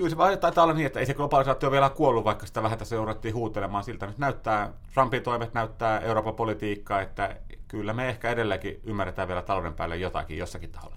kyllä 0.00 0.10
se 0.10 0.16
vaan 0.16 0.38
taitaa 0.38 0.64
olla 0.64 0.74
niin, 0.74 0.86
että 0.86 1.00
ei 1.00 1.06
se 1.06 1.14
globalisaatio 1.14 1.70
vielä 1.70 1.90
kuollut, 1.90 2.24
vaikka 2.24 2.46
sitä 2.46 2.62
vähän 2.62 2.78
tässä 2.78 2.94
jouduttiin 2.94 3.34
huutelemaan 3.34 3.84
siltä. 3.84 4.06
Nyt 4.06 4.18
näyttää, 4.18 4.72
Trumpin 4.94 5.22
toimet 5.22 5.54
näyttää 5.54 6.00
Euroopan 6.00 6.34
politiikkaa, 6.34 7.00
että 7.00 7.36
kyllä 7.68 7.92
me 7.92 8.08
ehkä 8.08 8.30
edelleenkin 8.30 8.80
ymmärretään 8.84 9.28
vielä 9.28 9.42
talouden 9.42 9.74
päälle 9.74 9.96
jotakin 9.96 10.38
jossakin 10.38 10.70
taholla. 10.72 10.96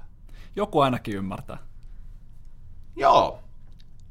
Joku 0.55 0.79
ainakin 0.79 1.15
ymmärtää. 1.15 1.57
Joo. 2.95 3.39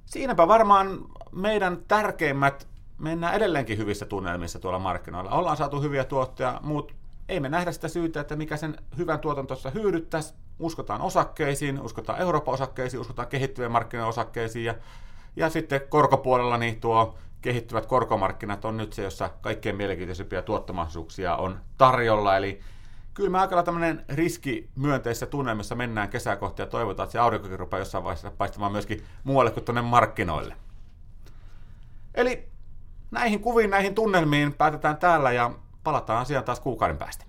Siinäpä 0.05 0.49
varmaan 0.49 0.99
meidän 1.33 1.79
tärkeimmät 1.89 2.69
mennään 2.99 3.35
edelleenkin 3.35 3.79
hyvissä 3.79 4.07
tunnelmissa 4.07 4.59
tuolla 4.59 4.79
markkinoilla. 4.79 5.31
Ollaan 5.31 5.57
saatu 5.57 5.83
hyviä 5.83 6.05
tuotteja, 6.05 6.61
mutta 6.63 6.95
ei 7.33 7.41
me 7.41 7.49
nähdä 7.49 7.73
sitä 7.73 7.89
syytä, 7.89 8.21
että 8.21 8.37
mikä 8.37 8.57
sen 8.57 8.77
hyvän 8.97 9.21
tuoton 9.21 9.47
tuossa. 9.47 9.73
Uskotaan 10.59 11.01
osakkeisiin, 11.01 11.81
uskotaan 11.81 12.21
Euroopan 12.21 12.55
osakkeisiin, 12.55 13.01
uskotaan 13.01 13.29
kehittyvien 13.29 13.73
markkinoiden 13.73 14.09
osakkeisiin 14.09 14.65
ja, 14.65 14.75
ja 15.37 15.51
sitten 15.51 15.81
korkopuolella 15.89 16.59
niin 16.59 16.81
tuo 16.81 17.19
kehittyvät 17.43 17.87
korkomarkkinat 17.87 18.65
on 18.65 18.77
nyt 18.77 18.93
se, 18.93 19.03
jossa 19.03 19.31
kaikkein 19.41 19.77
mielenkiintoisimpia 19.77 20.43
tuottomahdollisuuksia 20.43 21.37
on 21.37 21.61
tarjolla. 21.79 22.37
Eli 22.37 22.61
kyllä 23.15 23.31
me 23.31 23.39
aika 23.39 23.63
tämmöinen 23.63 24.05
riski 24.09 24.71
myönteisessä 24.77 25.27
tunnelmissa 25.27 25.75
mennään 25.75 26.09
kesää 26.09 26.37
kohti 26.37 26.63
ja 26.63 26.67
toivotaan, 26.67 27.05
että 27.05 27.13
se 27.13 27.19
aurinkokin 27.19 27.59
rupeaa 27.59 27.81
jossain 27.81 28.05
vaiheessa 28.05 28.31
paistamaan 28.31 28.73
myöskin 28.73 29.05
muualle 29.25 29.51
kuin 29.51 29.65
tuonne 29.65 29.83
markkinoille. 29.83 30.57
Eli 32.15 32.49
näihin 33.11 33.41
kuviin, 33.41 33.71
näihin 33.71 33.95
tunnelmiin 33.95 34.55
päätetään 34.55 34.97
täällä 34.97 35.33
ja 35.33 35.51
Palataan 35.83 36.21
asiaan 36.21 36.45
taas 36.45 36.61
kuukauden 36.61 36.99
päästä. 36.99 37.25